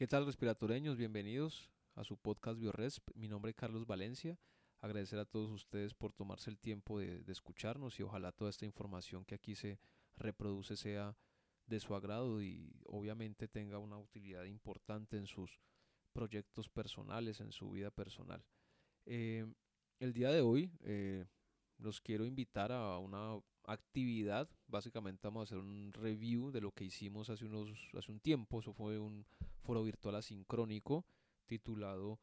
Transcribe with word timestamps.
¿Qué 0.00 0.06
tal 0.06 0.24
respiratoreños? 0.24 0.96
Bienvenidos 0.96 1.68
a 1.94 2.04
su 2.04 2.16
podcast 2.16 2.58
BioResp. 2.58 3.10
Mi 3.16 3.28
nombre 3.28 3.50
es 3.50 3.54
Carlos 3.54 3.86
Valencia. 3.86 4.38
Agradecer 4.80 5.18
a 5.18 5.26
todos 5.26 5.50
ustedes 5.50 5.92
por 5.92 6.14
tomarse 6.14 6.48
el 6.48 6.58
tiempo 6.58 6.98
de, 6.98 7.22
escucharnos 7.28 8.00
y 8.00 8.02
ojalá 8.02 8.32
toda 8.32 8.48
esta 8.48 8.64
información 8.64 9.26
que 9.26 9.34
aquí 9.34 9.54
se 9.54 9.78
reproduce 10.16 10.74
sea 10.78 11.14
de 11.66 11.80
su 11.80 11.94
agrado 11.94 12.42
y 12.42 12.80
obviamente 12.86 13.46
tenga 13.46 13.76
una 13.76 13.98
utilidad 13.98 14.44
importante 14.44 15.18
en 15.18 15.26
sus 15.26 15.60
proyectos 16.14 16.70
personales, 16.70 17.42
en 17.42 17.52
su 17.52 17.70
vida 17.70 17.90
personal. 17.90 18.42
Eh, 19.04 19.44
el 19.98 20.14
día 20.14 20.30
de 20.30 20.40
hoy 20.40 20.72
eh, 20.80 21.26
los 21.76 22.00
quiero 22.00 22.24
invitar 22.24 22.72
a 22.72 22.96
una 22.96 23.38
actividad. 23.64 24.48
Básicamente 24.66 25.28
vamos 25.28 25.42
a 25.42 25.44
hacer 25.44 25.58
un 25.58 25.92
review 25.92 26.50
de 26.50 26.62
lo 26.62 26.72
que 26.72 26.84
hicimos 26.84 27.28
hace, 27.28 27.44
unos, 27.44 27.68
hace 27.92 28.10
un 28.10 28.20
tiempo. 28.20 28.60
Eso 28.60 28.72
fue 28.72 28.98
un 28.98 29.26
foro 29.70 29.84
virtual 29.84 30.16
asincrónico 30.16 31.04
titulado 31.46 32.18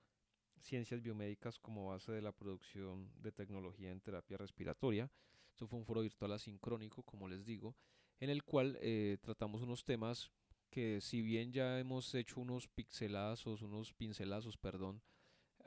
Ciencias 0.60 1.02
Biomédicas 1.02 1.58
como 1.60 1.88
base 1.88 2.12
de 2.12 2.22
la 2.22 2.34
producción 2.34 3.10
de 3.22 3.32
tecnología 3.32 3.90
en 3.90 4.02
terapia 4.02 4.36
respiratoria. 4.36 5.10
Eso 5.56 5.66
fue 5.66 5.80
un 5.80 5.86
foro 5.86 6.02
virtual 6.02 6.34
asincrónico, 6.34 7.04
como 7.04 7.30
les 7.30 7.46
digo, 7.46 7.74
en 8.20 8.30
el 8.30 8.44
cual 8.44 8.78
eh, 8.82 9.18
tratamos 9.22 9.62
unos 9.62 9.86
temas 9.86 10.30
que 10.70 11.00
si 11.00 11.22
bien 11.22 11.54
ya 11.54 11.80
hemos 11.80 12.14
hecho 12.16 12.42
unos 12.42 12.68
pixelazos, 12.68 13.62
unos 13.62 13.94
pincelazos, 13.94 14.58
perdón, 14.58 15.02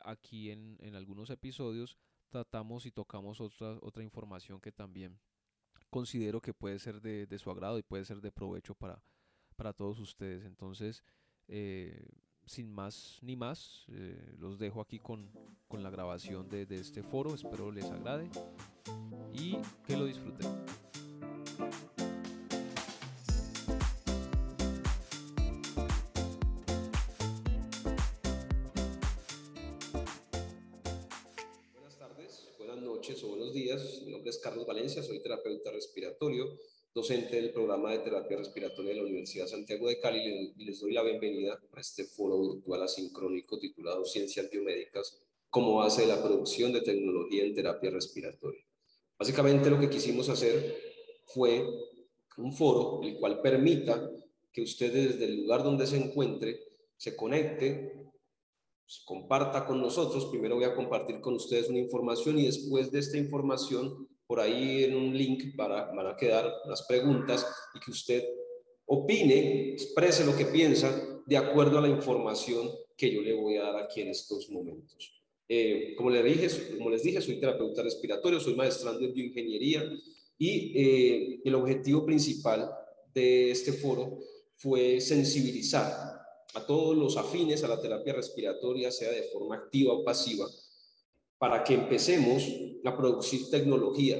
aquí 0.04 0.50
en, 0.50 0.76
en 0.80 0.96
algunos 0.96 1.30
episodios, 1.30 1.96
tratamos 2.28 2.84
y 2.84 2.90
tocamos 2.90 3.40
otra, 3.40 3.78
otra 3.80 4.02
información 4.02 4.60
que 4.60 4.70
también 4.70 5.18
considero 5.88 6.42
que 6.42 6.52
puede 6.52 6.78
ser 6.78 7.00
de, 7.00 7.26
de 7.26 7.38
su 7.38 7.50
agrado 7.50 7.78
y 7.78 7.82
puede 7.82 8.04
ser 8.04 8.20
de 8.20 8.30
provecho 8.30 8.74
para, 8.74 9.02
para 9.56 9.72
todos 9.72 9.98
ustedes. 9.98 10.44
Entonces, 10.44 11.02
eh, 11.50 12.06
sin 12.46 12.72
más 12.72 13.18
ni 13.22 13.34
más, 13.36 13.84
eh, 13.88 14.34
los 14.38 14.58
dejo 14.58 14.80
aquí 14.80 15.00
con, 15.00 15.30
con 15.68 15.82
la 15.82 15.90
grabación 15.90 16.48
de, 16.48 16.64
de 16.64 16.76
este 16.76 17.02
foro. 17.02 17.34
Espero 17.34 17.70
les 17.72 17.86
agrade 17.86 18.30
y 19.34 19.56
que 19.86 19.96
lo 19.96 20.06
disfruten. 20.06 20.48
Buenas 32.58 32.82
noches 32.82 33.24
o 33.24 33.28
buenos 33.28 33.52
días. 33.52 34.02
Mi 34.04 34.12
nombre 34.12 34.30
es 34.30 34.38
Carlos 34.38 34.66
Valencia, 34.66 35.02
soy 35.02 35.20
terapeuta 35.20 35.72
respiratorio 35.72 36.46
docente 36.92 37.36
del 37.36 37.52
programa 37.52 37.92
de 37.92 38.00
terapia 38.00 38.36
respiratoria 38.36 38.90
de 38.90 38.96
la 38.96 39.04
Universidad 39.04 39.46
Santiago 39.46 39.88
de 39.88 40.00
Cali 40.00 40.52
y 40.56 40.64
les 40.64 40.80
doy 40.80 40.92
la 40.92 41.04
bienvenida 41.04 41.60
a 41.72 41.80
este 41.80 42.04
foro 42.04 42.54
virtual 42.54 42.82
asincrónico 42.82 43.58
titulado 43.60 44.04
Ciencias 44.04 44.50
Biomédicas 44.50 45.20
como 45.48 45.76
base 45.76 46.02
de 46.02 46.08
la 46.08 46.20
producción 46.20 46.72
de 46.72 46.80
tecnología 46.80 47.44
en 47.44 47.54
terapia 47.54 47.90
respiratoria. 47.90 48.64
Básicamente 49.16 49.70
lo 49.70 49.78
que 49.78 49.88
quisimos 49.88 50.28
hacer 50.28 50.76
fue 51.26 51.64
un 52.38 52.52
foro 52.52 53.00
el 53.04 53.16
cual 53.18 53.40
permita 53.40 54.10
que 54.52 54.62
ustedes 54.62 55.12
desde 55.12 55.26
el 55.26 55.42
lugar 55.42 55.62
donde 55.62 55.86
se 55.86 55.96
encuentre 55.96 56.58
se 56.96 57.14
conecte, 57.14 58.10
comparta 59.04 59.64
con 59.64 59.80
nosotros. 59.80 60.26
Primero 60.26 60.56
voy 60.56 60.64
a 60.64 60.74
compartir 60.74 61.20
con 61.20 61.34
ustedes 61.34 61.68
una 61.68 61.78
información 61.78 62.38
y 62.38 62.46
después 62.46 62.90
de 62.90 62.98
esta 62.98 63.16
información 63.16 64.08
por 64.30 64.38
ahí 64.38 64.84
en 64.84 64.94
un 64.94 65.12
link 65.18 65.56
para, 65.56 65.90
van 65.92 66.06
a 66.06 66.16
quedar 66.16 66.48
las 66.66 66.82
preguntas 66.82 67.44
y 67.74 67.80
que 67.80 67.90
usted 67.90 68.24
opine, 68.86 69.72
exprese 69.72 70.24
lo 70.24 70.36
que 70.36 70.44
piensa 70.44 71.20
de 71.26 71.36
acuerdo 71.36 71.78
a 71.78 71.80
la 71.80 71.88
información 71.88 72.70
que 72.96 73.12
yo 73.12 73.22
le 73.22 73.32
voy 73.32 73.56
a 73.56 73.64
dar 73.64 73.82
aquí 73.82 74.02
en 74.02 74.10
estos 74.10 74.48
momentos. 74.50 75.20
Eh, 75.48 75.94
como, 75.96 76.10
les 76.10 76.22
dije, 76.24 76.76
como 76.78 76.90
les 76.90 77.02
dije, 77.02 77.20
soy 77.20 77.40
terapeuta 77.40 77.82
respiratorio, 77.82 78.38
soy 78.38 78.54
maestrando 78.54 79.04
en 79.04 79.12
bioingeniería 79.12 79.82
y 80.38 80.78
eh, 80.80 81.40
el 81.44 81.54
objetivo 81.56 82.06
principal 82.06 82.70
de 83.12 83.50
este 83.50 83.72
foro 83.72 84.20
fue 84.54 85.00
sensibilizar 85.00 85.86
a 86.54 86.66
todos 86.68 86.96
los 86.96 87.16
afines 87.16 87.64
a 87.64 87.68
la 87.68 87.80
terapia 87.80 88.12
respiratoria, 88.12 88.92
sea 88.92 89.10
de 89.10 89.24
forma 89.24 89.56
activa 89.56 89.92
o 89.92 90.04
pasiva, 90.04 90.46
para 91.40 91.64
que 91.64 91.72
empecemos 91.72 92.46
a 92.84 92.94
producir 92.94 93.48
tecnología. 93.50 94.18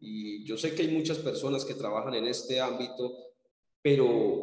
Y 0.00 0.42
yo 0.46 0.56
sé 0.56 0.74
que 0.74 0.80
hay 0.80 0.88
muchas 0.88 1.18
personas 1.18 1.66
que 1.66 1.74
trabajan 1.74 2.14
en 2.14 2.26
este 2.26 2.62
ámbito, 2.62 3.14
pero 3.82 4.42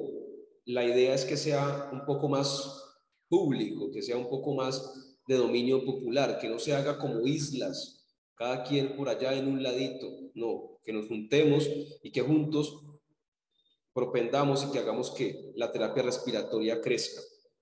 la 0.65 0.85
idea 0.85 1.15
es 1.15 1.25
que 1.25 1.35
sea 1.35 1.89
un 1.91 2.05
poco 2.05 2.29
más 2.29 2.83
público, 3.27 3.89
que 3.91 4.03
sea 4.03 4.15
un 4.15 4.29
poco 4.29 4.53
más 4.53 5.17
de 5.27 5.37
dominio 5.37 5.83
popular, 5.83 6.37
que 6.39 6.49
no 6.49 6.59
se 6.59 6.75
haga 6.75 6.99
como 6.99 7.25
islas, 7.25 8.05
cada 8.35 8.63
quien 8.63 8.95
por 8.95 9.09
allá 9.09 9.33
en 9.33 9.47
un 9.47 9.63
ladito, 9.63 10.07
no, 10.35 10.79
que 10.83 10.93
nos 10.93 11.07
juntemos 11.07 11.67
y 12.03 12.11
que 12.11 12.21
juntos 12.21 12.79
propendamos 13.91 14.63
y 14.63 14.71
que 14.71 14.77
hagamos 14.77 15.09
que 15.09 15.51
la 15.55 15.71
terapia 15.71 16.03
respiratoria 16.03 16.79
crezca. 16.79 17.21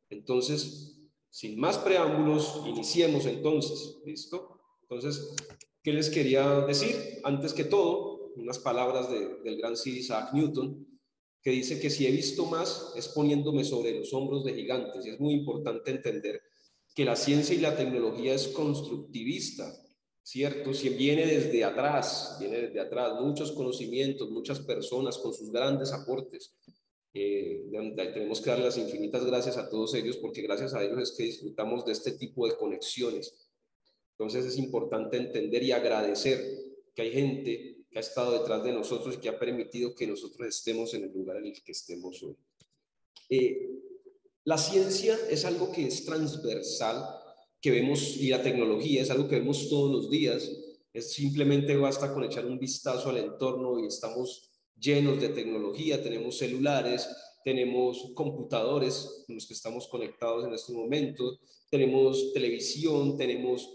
Entonces, 0.10 0.93
sin 1.34 1.60
más 1.60 1.80
preámbulos, 1.80 2.62
iniciemos 2.68 3.26
entonces, 3.26 3.98
¿listo? 4.06 4.62
Entonces, 4.84 5.34
¿qué 5.82 5.92
les 5.92 6.12
quería 6.12 6.62
decir? 6.62 6.96
Antes 7.24 7.56
que 7.56 7.64
todo, 7.64 8.34
unas 8.36 8.60
palabras 8.60 9.10
del 9.10 9.58
gran 9.58 9.76
Sir 9.76 9.98
Isaac 9.98 10.32
Newton, 10.32 10.88
que 11.42 11.50
dice 11.50 11.80
que 11.80 11.90
si 11.90 12.06
he 12.06 12.12
visto 12.12 12.46
más 12.46 12.94
es 12.96 13.08
poniéndome 13.08 13.64
sobre 13.64 13.98
los 13.98 14.14
hombros 14.14 14.46
de 14.46 14.54
gigantes. 14.54 15.08
Y 15.08 15.10
es 15.10 15.20
muy 15.20 15.34
importante 15.34 15.90
entender 15.90 16.40
que 16.94 17.04
la 17.04 17.16
ciencia 17.16 17.56
y 17.56 17.62
la 17.62 17.76
tecnología 17.76 18.36
es 18.36 18.50
constructivista, 18.50 19.74
¿cierto? 20.22 20.72
Si 20.72 20.90
viene 20.90 21.26
desde 21.26 21.64
atrás, 21.64 22.38
viene 22.40 22.62
desde 22.62 22.80
atrás, 22.80 23.20
muchos 23.20 23.54
conocimientos, 23.54 24.30
muchas 24.30 24.60
personas 24.60 25.18
con 25.18 25.34
sus 25.34 25.52
grandes 25.52 25.92
aportes. 25.94 26.54
Eh, 27.16 27.66
tenemos 27.96 28.42
que 28.42 28.50
dar 28.50 28.60
las 28.60 28.78
infinitas 28.78 29.24
gracias 29.26 29.58
a 29.58 29.70
todos 29.70 29.94
ellos 29.94 30.18
porque 30.18 30.42
gracias 30.42 30.74
a 30.74 30.84
ellos 30.84 31.00
es 31.00 31.12
que 31.12 31.24
disfrutamos 31.24 31.86
de 31.86 31.92
este 31.92 32.14
tipo 32.14 32.48
de 32.48 32.56
conexiones. 32.56 33.50
Entonces 34.18 34.46
es 34.46 34.58
importante 34.58 35.18
entender 35.18 35.62
y 35.64 35.72
agradecer 35.72 36.40
que 36.96 37.02
hay 37.04 37.12
gente 37.12 37.86
que 37.90 37.98
ha 38.00 38.02
estado 38.02 38.32
detrás 38.40 38.64
de 38.64 38.72
nosotros 38.72 39.16
y 39.16 39.20
que 39.20 39.30
ha 39.30 39.38
permitido 39.38 39.94
que 39.94 40.08
nosotros 40.08 40.48
estemos 40.48 40.94
en 40.94 41.04
el 41.04 41.14
lugar 41.14 41.38
en 41.38 41.48
el 41.48 41.64
que 41.64 41.72
estemos 41.72 42.22
hoy. 42.24 42.36
Eh, 43.30 43.70
la 44.46 44.58
ciencia 44.58 45.18
es 45.30 45.46
algo 45.46 45.72
que 45.72 45.88
es 45.88 46.04
transversal, 46.04 47.06
que 47.62 47.72
vemos, 47.72 48.18
y 48.18 48.30
la 48.30 48.44
tecnología 48.44 49.02
es 49.02 49.10
algo 49.10 49.28
que 49.28 49.40
vemos 49.40 49.70
todos 49.70 49.92
los 49.92 50.10
días. 50.10 50.52
Es 50.92 51.14
simplemente 51.14 51.76
basta 51.78 52.14
con 52.14 52.24
echar 52.24 52.46
un 52.46 52.60
vistazo 52.60 53.10
al 53.10 53.18
entorno 53.18 53.80
y 53.80 53.88
estamos 53.88 54.53
llenos 54.84 55.20
de 55.22 55.30
tecnología, 55.30 56.04
tenemos 56.04 56.38
celulares, 56.38 57.08
tenemos 57.44 58.12
computadores 58.14 59.24
con 59.26 59.36
los 59.36 59.48
que 59.48 59.54
estamos 59.54 59.88
conectados 59.88 60.46
en 60.46 60.54
este 60.54 60.74
momento, 60.74 61.40
tenemos 61.70 62.34
televisión, 62.34 63.18
tenemos 63.18 63.70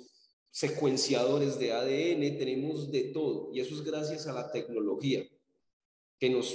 secuenciadores 0.50 1.58
de 1.58 1.72
ADN, 1.72 2.38
tenemos 2.38 2.90
de 2.90 3.04
todo. 3.04 3.50
Y 3.52 3.60
eso 3.60 3.74
es 3.74 3.82
gracias 3.82 4.26
a 4.26 4.32
la 4.32 4.50
tecnología 4.50 5.26
que 6.18 6.30
nos 6.30 6.54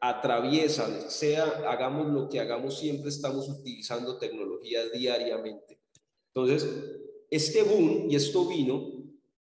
atraviesa, 0.00 1.10
sea 1.10 1.44
hagamos 1.68 2.12
lo 2.12 2.28
que 2.28 2.40
hagamos, 2.40 2.78
siempre 2.78 3.08
estamos 3.08 3.48
utilizando 3.48 4.18
tecnología 4.18 4.88
diariamente. 4.88 5.80
Entonces, 6.34 6.68
este 7.30 7.62
boom, 7.62 8.10
y 8.10 8.16
esto 8.16 8.46
vino 8.46 9.01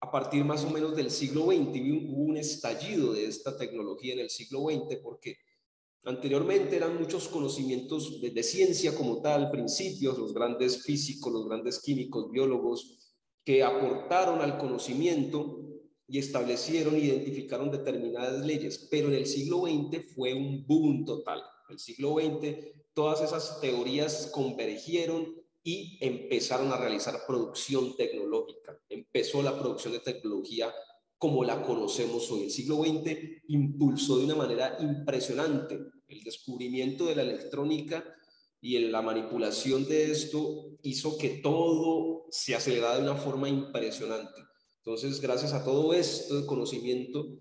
a 0.00 0.11
partir 0.11 0.44
más 0.44 0.65
o 0.65 0.71
menos 0.71 0.97
del 0.97 1.11
siglo 1.11 1.47
XX 1.47 2.09
hubo 2.09 2.22
un 2.22 2.37
estallido 2.37 3.12
de 3.12 3.27
esta 3.27 3.56
tecnología 3.56 4.15
en 4.15 4.21
el 4.21 4.31
siglo 4.31 4.65
XX 4.71 4.97
porque 5.03 5.37
anteriormente 6.05 6.77
eran 6.77 6.99
muchos 6.99 7.28
conocimientos 7.28 8.21
de, 8.21 8.42
ciencia 8.42 8.95
como 8.95 9.21
tal, 9.21 9.51
principios, 9.51 10.16
los 10.19 10.33
grandes 10.33 10.83
físicos, 10.83 11.33
los 11.33 11.47
grandes 11.47 11.80
químicos, 11.80 12.30
biólogos, 12.30 13.15
que 13.45 13.63
aportaron 13.63 14.41
al 14.41 14.57
conocimiento 14.57 15.60
y 16.09 16.19
establecieron, 16.19 16.97
identificaron 16.97 17.71
determinadas 17.71 18.45
leyes, 18.45 18.89
pero 18.91 19.09
en 19.09 19.15
el 19.15 19.27
siglo 19.27 19.63
XX 19.66 20.15
fue 20.15 20.33
un 20.33 20.66
boom 20.66 21.04
total. 21.04 21.42
En 21.69 21.75
el 21.75 21.78
siglo 21.78 22.15
XX 22.15 22.57
todas 22.95 23.21
esas 23.21 23.60
teorías 23.60 24.30
convergieron 24.33 25.40
y 25.62 25.98
empezaron 26.01 26.72
a 26.72 26.77
realizar 26.77 27.27
producción 27.27 27.97
tecnológica. 27.97 28.78
Empezó 28.89 29.42
la 29.42 29.59
producción 29.59 29.92
de 29.92 30.01
tecnología 30.01 30.72
como 31.18 31.45
la 31.45 31.62
conocemos 31.62 32.30
hoy. 32.30 32.45
El 32.45 32.51
siglo 32.51 32.77
XX 32.83 33.16
impulsó 33.48 34.18
de 34.18 34.24
una 34.24 34.36
manera 34.36 34.78
impresionante 34.80 35.78
el 36.09 36.22
descubrimiento 36.24 37.04
de 37.04 37.15
la 37.15 37.22
electrónica 37.22 38.04
y 38.60 38.78
la 38.78 39.03
manipulación 39.03 39.86
de 39.86 40.10
esto 40.10 40.78
hizo 40.83 41.16
que 41.18 41.41
todo 41.42 42.27
se 42.30 42.54
acelerara 42.54 42.97
de 42.97 43.03
una 43.03 43.16
forma 43.16 43.48
impresionante. 43.48 44.41
Entonces, 44.78 45.21
gracias 45.21 45.53
a 45.53 45.65
todo 45.65 45.92
esto 45.92 46.41
de 46.41 46.47
conocimiento, 46.47 47.39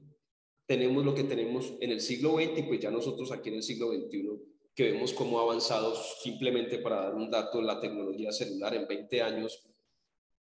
tenemos 0.65 1.03
lo 1.03 1.15
que 1.15 1.23
tenemos 1.23 1.73
en 1.79 1.91
el 1.91 2.01
siglo 2.01 2.35
XX 2.35 2.59
y 2.59 2.63
pues 2.63 2.79
ya 2.79 2.91
nosotros 2.91 3.31
aquí 3.31 3.49
en 3.49 3.55
el 3.55 3.63
siglo 3.63 3.91
XXI 3.91 4.58
que 4.75 4.91
vemos 4.91 5.13
cómo 5.13 5.39
ha 5.39 5.43
avanzado 5.43 5.95
simplemente 5.95 6.79
para 6.79 7.03
dar 7.03 7.15
un 7.15 7.29
dato 7.29 7.61
la 7.61 7.79
tecnología 7.79 8.31
celular 8.31 8.75
en 8.75 8.87
20 8.87 9.21
años. 9.21 9.63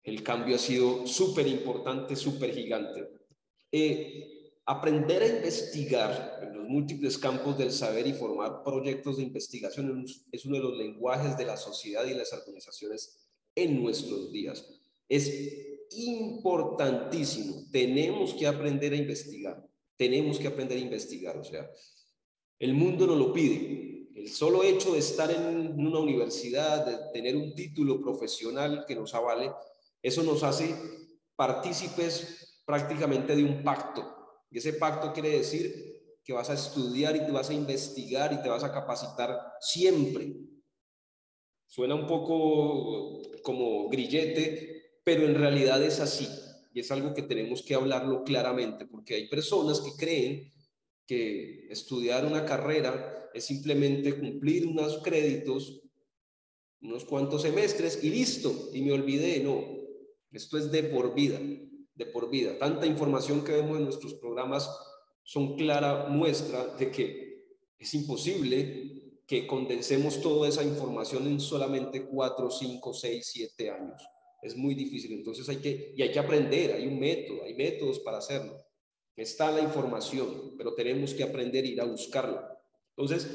El 0.02 0.22
cambio 0.22 0.56
ha 0.56 0.58
sido 0.58 1.06
súper 1.06 1.46
importante, 1.46 2.16
súper 2.16 2.54
gigante. 2.54 3.08
Eh, 3.70 4.52
aprender 4.66 5.22
a 5.22 5.36
investigar 5.36 6.40
en 6.42 6.56
los 6.56 6.68
múltiples 6.68 7.18
campos 7.18 7.58
del 7.58 7.70
saber 7.70 8.06
y 8.06 8.14
formar 8.14 8.62
proyectos 8.62 9.18
de 9.18 9.24
investigación 9.24 10.04
es 10.32 10.44
uno 10.46 10.56
de 10.56 10.62
los 10.62 10.76
lenguajes 10.76 11.36
de 11.36 11.44
la 11.44 11.56
sociedad 11.56 12.04
y 12.06 12.14
las 12.14 12.32
organizaciones 12.32 13.28
en 13.54 13.82
nuestros 13.82 14.32
días. 14.32 14.68
Es 15.08 15.30
importantísimo. 15.90 17.66
Tenemos 17.70 18.34
que 18.34 18.46
aprender 18.46 18.92
a 18.92 18.96
investigar. 18.96 19.64
Tenemos 19.96 20.38
que 20.38 20.48
aprender 20.48 20.78
a 20.78 20.80
investigar. 20.80 21.36
O 21.36 21.44
sea, 21.44 21.70
el 22.58 22.74
mundo 22.74 23.06
nos 23.06 23.18
lo 23.18 23.32
pide. 23.32 23.93
El 24.14 24.28
solo 24.28 24.62
hecho 24.62 24.92
de 24.92 25.00
estar 25.00 25.30
en 25.30 25.78
una 25.78 25.98
universidad, 25.98 26.86
de 26.86 27.12
tener 27.12 27.36
un 27.36 27.52
título 27.54 28.00
profesional 28.00 28.84
que 28.86 28.94
nos 28.94 29.12
avale, 29.12 29.50
eso 30.00 30.22
nos 30.22 30.44
hace 30.44 30.74
partícipes 31.34 32.62
prácticamente 32.64 33.34
de 33.34 33.42
un 33.42 33.64
pacto. 33.64 34.14
Y 34.50 34.58
ese 34.58 34.74
pacto 34.74 35.12
quiere 35.12 35.30
decir 35.30 36.20
que 36.22 36.32
vas 36.32 36.48
a 36.48 36.54
estudiar 36.54 37.16
y 37.16 37.26
te 37.26 37.32
vas 37.32 37.50
a 37.50 37.54
investigar 37.54 38.32
y 38.32 38.40
te 38.40 38.48
vas 38.48 38.62
a 38.62 38.72
capacitar 38.72 39.36
siempre. 39.60 40.32
Suena 41.66 41.96
un 41.96 42.06
poco 42.06 43.20
como 43.42 43.88
grillete, 43.88 45.00
pero 45.02 45.24
en 45.24 45.34
realidad 45.34 45.82
es 45.82 45.98
así. 45.98 46.28
Y 46.72 46.80
es 46.80 46.90
algo 46.92 47.12
que 47.14 47.22
tenemos 47.22 47.62
que 47.62 47.74
hablarlo 47.74 48.22
claramente, 48.22 48.86
porque 48.86 49.14
hay 49.16 49.28
personas 49.28 49.80
que 49.80 49.96
creen 49.96 50.53
que 51.06 51.66
estudiar 51.70 52.24
una 52.24 52.44
carrera 52.44 53.30
es 53.34 53.44
simplemente 53.44 54.18
cumplir 54.18 54.66
unos 54.66 54.98
créditos, 55.02 55.82
unos 56.80 57.04
cuantos 57.04 57.42
semestres 57.42 58.02
y 58.02 58.10
listo, 58.10 58.70
y 58.72 58.82
me 58.82 58.92
olvidé. 58.92 59.40
No, 59.40 59.64
esto 60.32 60.58
es 60.58 60.70
de 60.70 60.84
por 60.84 61.14
vida, 61.14 61.40
de 61.94 62.06
por 62.06 62.30
vida. 62.30 62.58
Tanta 62.58 62.86
información 62.86 63.44
que 63.44 63.52
vemos 63.52 63.78
en 63.78 63.84
nuestros 63.84 64.14
programas 64.14 64.70
son 65.22 65.56
clara 65.56 66.08
muestra 66.08 66.76
de 66.76 66.90
que 66.90 67.44
es 67.78 67.94
imposible 67.94 69.04
que 69.26 69.46
condensemos 69.46 70.20
toda 70.20 70.48
esa 70.48 70.62
información 70.62 71.26
en 71.26 71.40
solamente 71.40 72.04
cuatro, 72.04 72.50
cinco, 72.50 72.92
seis, 72.92 73.30
siete 73.32 73.70
años. 73.70 74.02
Es 74.42 74.56
muy 74.56 74.74
difícil. 74.74 75.12
Entonces 75.12 75.48
hay 75.48 75.56
que, 75.56 75.94
y 75.96 76.02
hay 76.02 76.12
que 76.12 76.18
aprender, 76.18 76.72
hay 76.72 76.86
un 76.86 77.00
método, 77.00 77.44
hay 77.44 77.54
métodos 77.54 78.00
para 78.00 78.18
hacerlo. 78.18 78.54
Está 79.16 79.50
la 79.50 79.60
información, 79.60 80.54
pero 80.56 80.74
tenemos 80.74 81.14
que 81.14 81.22
aprender 81.22 81.64
a 81.64 81.68
ir 81.68 81.80
a 81.80 81.84
buscarla. 81.84 82.58
Entonces, 82.96 83.28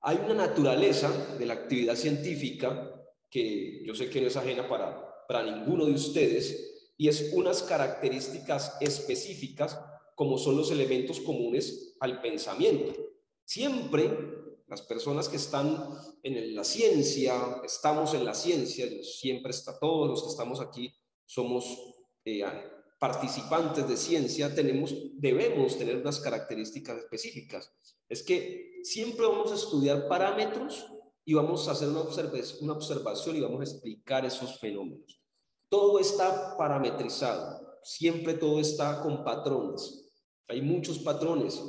hay 0.00 0.18
una 0.24 0.34
naturaleza 0.34 1.10
de 1.38 1.46
la 1.46 1.54
actividad 1.54 1.96
científica 1.96 2.94
que 3.30 3.82
yo 3.84 3.94
sé 3.94 4.08
que 4.08 4.20
no 4.20 4.28
es 4.28 4.36
ajena 4.36 4.68
para, 4.68 5.26
para 5.26 5.42
ninguno 5.42 5.86
de 5.86 5.92
ustedes, 5.92 6.92
y 6.96 7.08
es 7.08 7.32
unas 7.32 7.62
características 7.62 8.76
específicas 8.80 9.78
como 10.14 10.36
son 10.36 10.56
los 10.56 10.70
elementos 10.70 11.20
comunes 11.20 11.94
al 12.00 12.20
pensamiento. 12.20 12.92
Siempre 13.44 14.10
las 14.66 14.82
personas 14.82 15.28
que 15.28 15.36
están 15.36 15.94
en 16.22 16.54
la 16.54 16.64
ciencia, 16.64 17.60
estamos 17.64 18.14
en 18.14 18.24
la 18.24 18.34
ciencia, 18.34 18.86
siempre 19.02 19.50
está, 19.50 19.78
todos 19.78 20.08
los 20.08 20.22
que 20.22 20.30
estamos 20.30 20.60
aquí 20.60 20.92
somos 21.24 21.94
eh, 22.24 22.44
participantes 22.98 23.88
de 23.88 23.96
ciencia, 23.96 24.54
tenemos, 24.54 24.94
debemos 25.14 25.78
tener 25.78 25.96
unas 25.96 26.20
características 26.20 26.98
específicas. 26.98 27.72
Es 28.08 28.22
que 28.22 28.80
siempre 28.82 29.26
vamos 29.26 29.52
a 29.52 29.54
estudiar 29.54 30.08
parámetros 30.08 30.86
y 31.24 31.34
vamos 31.34 31.68
a 31.68 31.72
hacer 31.72 31.88
una, 31.88 32.02
una 32.60 32.72
observación 32.72 33.36
y 33.36 33.40
vamos 33.40 33.60
a 33.60 33.72
explicar 33.72 34.24
esos 34.24 34.58
fenómenos. 34.58 35.20
Todo 35.68 35.98
está 35.98 36.56
parametrizado, 36.56 37.78
siempre 37.82 38.34
todo 38.34 38.60
está 38.60 39.00
con 39.02 39.24
patrones. 39.24 40.10
Hay 40.48 40.62
muchos 40.62 40.98
patrones, 40.98 41.62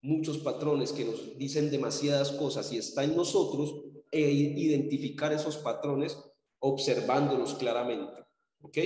muchos 0.00 0.38
patrones 0.38 0.92
que 0.92 1.04
nos 1.04 1.36
dicen 1.36 1.70
demasiadas 1.70 2.30
cosas 2.32 2.72
y 2.72 2.78
está 2.78 3.04
en 3.04 3.16
nosotros 3.16 3.74
e 4.10 4.30
identificar 4.30 5.32
esos 5.32 5.58
patrones 5.58 6.16
observándolos 6.60 7.54
claramente. 7.54 8.24
¿Ok? 8.62 8.78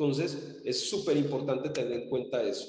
Entonces, 0.00 0.62
es 0.64 0.88
súper 0.88 1.18
importante 1.18 1.68
tener 1.68 1.92
en 1.92 2.08
cuenta 2.08 2.42
eso. 2.42 2.66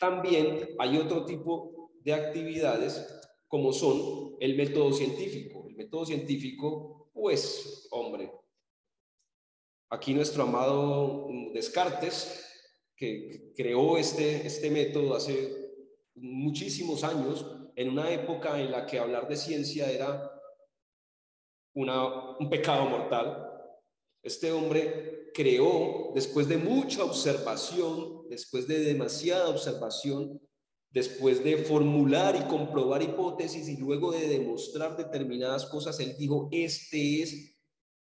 También 0.00 0.70
hay 0.80 0.96
otro 0.96 1.24
tipo 1.24 1.92
de 2.00 2.12
actividades 2.12 3.06
como 3.46 3.72
son 3.72 4.34
el 4.40 4.56
método 4.56 4.92
científico. 4.92 5.68
El 5.68 5.76
método 5.76 6.06
científico, 6.06 7.08
pues, 7.14 7.86
hombre, 7.92 8.32
aquí 9.90 10.12
nuestro 10.12 10.42
amado 10.42 11.28
Descartes, 11.54 12.44
que 12.96 13.52
creó 13.54 13.96
este, 13.96 14.44
este 14.44 14.68
método 14.68 15.14
hace 15.14 15.70
muchísimos 16.16 17.04
años, 17.04 17.46
en 17.76 17.90
una 17.90 18.10
época 18.10 18.60
en 18.60 18.72
la 18.72 18.86
que 18.86 18.98
hablar 18.98 19.28
de 19.28 19.36
ciencia 19.36 19.88
era 19.88 20.32
un 21.74 22.50
pecado 22.50 22.86
mortal. 22.86 23.52
Este 24.20 24.50
hombre 24.50 25.16
creó, 25.36 26.12
después 26.14 26.48
de 26.48 26.56
mucha 26.56 27.04
observación, 27.04 28.26
después 28.30 28.66
de 28.66 28.78
demasiada 28.78 29.50
observación, 29.50 30.40
después 30.90 31.44
de 31.44 31.58
formular 31.58 32.34
y 32.36 32.48
comprobar 32.48 33.02
hipótesis 33.02 33.68
y 33.68 33.76
luego 33.76 34.12
de 34.12 34.28
demostrar 34.28 34.96
determinadas 34.96 35.66
cosas, 35.66 36.00
él 36.00 36.16
dijo, 36.18 36.48
este 36.52 37.20
es, 37.20 37.54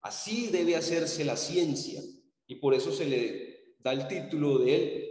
así 0.01 0.47
debe 0.47 0.75
hacerse 0.75 1.23
la 1.23 1.37
ciencia. 1.37 2.01
Y 2.47 2.55
por 2.55 2.73
eso 2.73 2.91
se 2.91 3.05
le 3.05 3.75
da 3.77 3.91
el 3.91 4.07
título 4.07 4.57
de 4.57 4.75
él, 4.75 5.09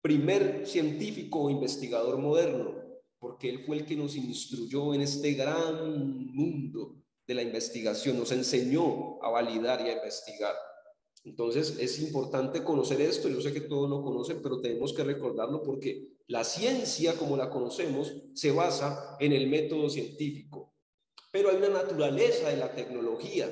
primer 0.00 0.68
científico 0.68 1.40
o 1.40 1.50
investigador 1.50 2.16
moderno, 2.18 2.80
porque 3.18 3.48
él 3.48 3.64
fue 3.66 3.78
el 3.78 3.86
que 3.86 3.96
nos 3.96 4.14
instruyó 4.14 4.94
en 4.94 5.00
este 5.00 5.32
gran 5.32 6.32
mundo 6.32 7.02
de 7.26 7.34
la 7.34 7.42
investigación, 7.42 8.16
nos 8.16 8.30
enseñó 8.30 9.20
a 9.20 9.30
validar 9.30 9.80
y 9.80 9.90
a 9.90 9.94
investigar. 9.94 10.54
Entonces 11.26 11.76
es 11.80 11.98
importante 11.98 12.62
conocer 12.62 13.00
esto, 13.00 13.28
yo 13.28 13.40
sé 13.40 13.52
que 13.52 13.62
todos 13.62 13.90
lo 13.90 14.00
conocen, 14.00 14.40
pero 14.40 14.60
tenemos 14.60 14.92
que 14.92 15.02
recordarlo 15.02 15.60
porque 15.60 16.20
la 16.28 16.44
ciencia 16.44 17.14
como 17.14 17.36
la 17.36 17.50
conocemos 17.50 18.14
se 18.32 18.52
basa 18.52 19.16
en 19.18 19.32
el 19.32 19.48
método 19.48 19.90
científico, 19.90 20.72
pero 21.32 21.50
hay 21.50 21.56
una 21.56 21.70
naturaleza 21.70 22.48
de 22.48 22.58
la 22.58 22.72
tecnología, 22.72 23.50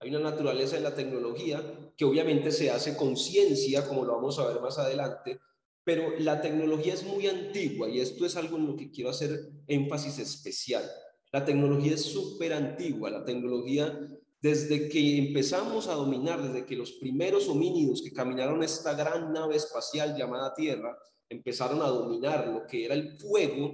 hay 0.00 0.10
una 0.10 0.18
naturaleza 0.18 0.74
de 0.74 0.82
la 0.82 0.96
tecnología 0.96 1.92
que 1.96 2.04
obviamente 2.04 2.50
se 2.50 2.72
hace 2.72 2.96
con 2.96 3.16
ciencia, 3.16 3.86
como 3.86 4.04
lo 4.04 4.16
vamos 4.16 4.40
a 4.40 4.48
ver 4.48 4.60
más 4.60 4.78
adelante, 4.78 5.38
pero 5.84 6.18
la 6.18 6.42
tecnología 6.42 6.94
es 6.94 7.04
muy 7.04 7.28
antigua 7.28 7.88
y 7.88 8.00
esto 8.00 8.26
es 8.26 8.34
algo 8.34 8.56
en 8.56 8.66
lo 8.66 8.74
que 8.74 8.90
quiero 8.90 9.10
hacer 9.10 9.48
énfasis 9.68 10.18
especial. 10.18 10.90
La 11.30 11.44
tecnología 11.44 11.94
es 11.94 12.02
súper 12.02 12.52
antigua, 12.52 13.10
la 13.10 13.24
tecnología 13.24 13.96
desde 14.42 14.88
que 14.88 15.18
empezamos 15.18 15.86
a 15.86 15.94
dominar, 15.94 16.42
desde 16.42 16.66
que 16.66 16.74
los 16.74 16.90
primeros 16.92 17.48
homínidos 17.48 18.02
que 18.02 18.12
caminaron 18.12 18.64
esta 18.64 18.92
gran 18.94 19.32
nave 19.32 19.54
espacial 19.54 20.16
llamada 20.16 20.52
Tierra, 20.52 20.98
empezaron 21.28 21.80
a 21.80 21.86
dominar 21.86 22.48
lo 22.48 22.66
que 22.66 22.84
era 22.84 22.94
el 22.94 23.16
fuego, 23.20 23.72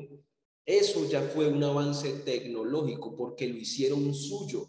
eso 0.67 1.09
ya 1.09 1.23
fue 1.23 1.49
un 1.49 1.65
avance 1.65 2.19
tecnológico 2.19 3.17
porque 3.17 3.49
lo 3.49 3.57
hicieron 3.57 4.13
suyo. 4.13 4.69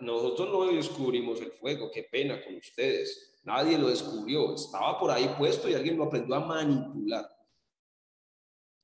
Nosotros 0.00 0.48
no 0.50 0.66
descubrimos 0.74 1.40
el 1.40 1.52
fuego, 1.52 1.92
qué 1.92 2.08
pena 2.10 2.44
con 2.44 2.56
ustedes. 2.56 3.38
Nadie 3.44 3.78
lo 3.78 3.88
descubrió, 3.88 4.52
estaba 4.56 4.98
por 4.98 5.12
ahí 5.12 5.32
puesto 5.38 5.68
y 5.70 5.74
alguien 5.74 5.96
lo 5.96 6.04
aprendió 6.04 6.34
a 6.34 6.40
manipular. 6.40 7.24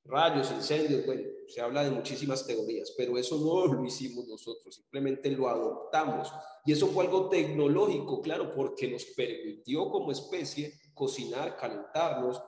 Rayos, 0.04 0.52
incendios, 0.52 1.04
bueno, 1.04 1.22
se 1.52 1.60
habla 1.60 1.84
de 1.84 1.90
muchísimas 1.90 2.46
teorías, 2.46 2.94
pero 2.96 3.18
eso 3.18 3.38
no 3.38 3.66
lo 3.74 3.84
hicimos 3.84 4.26
nosotros, 4.26 4.74
simplemente 4.74 5.30
lo 5.30 5.48
adoptamos. 5.48 6.32
Y 6.64 6.72
eso 6.72 6.88
fue 6.88 7.04
algo 7.04 7.28
tecnológico, 7.28 8.22
claro, 8.22 8.54
porque 8.54 8.88
nos 8.88 9.04
permitió 9.04 9.90
como 9.90 10.12
especie 10.12 10.72
cocinar, 10.94 11.56
calentarnos, 11.56 12.42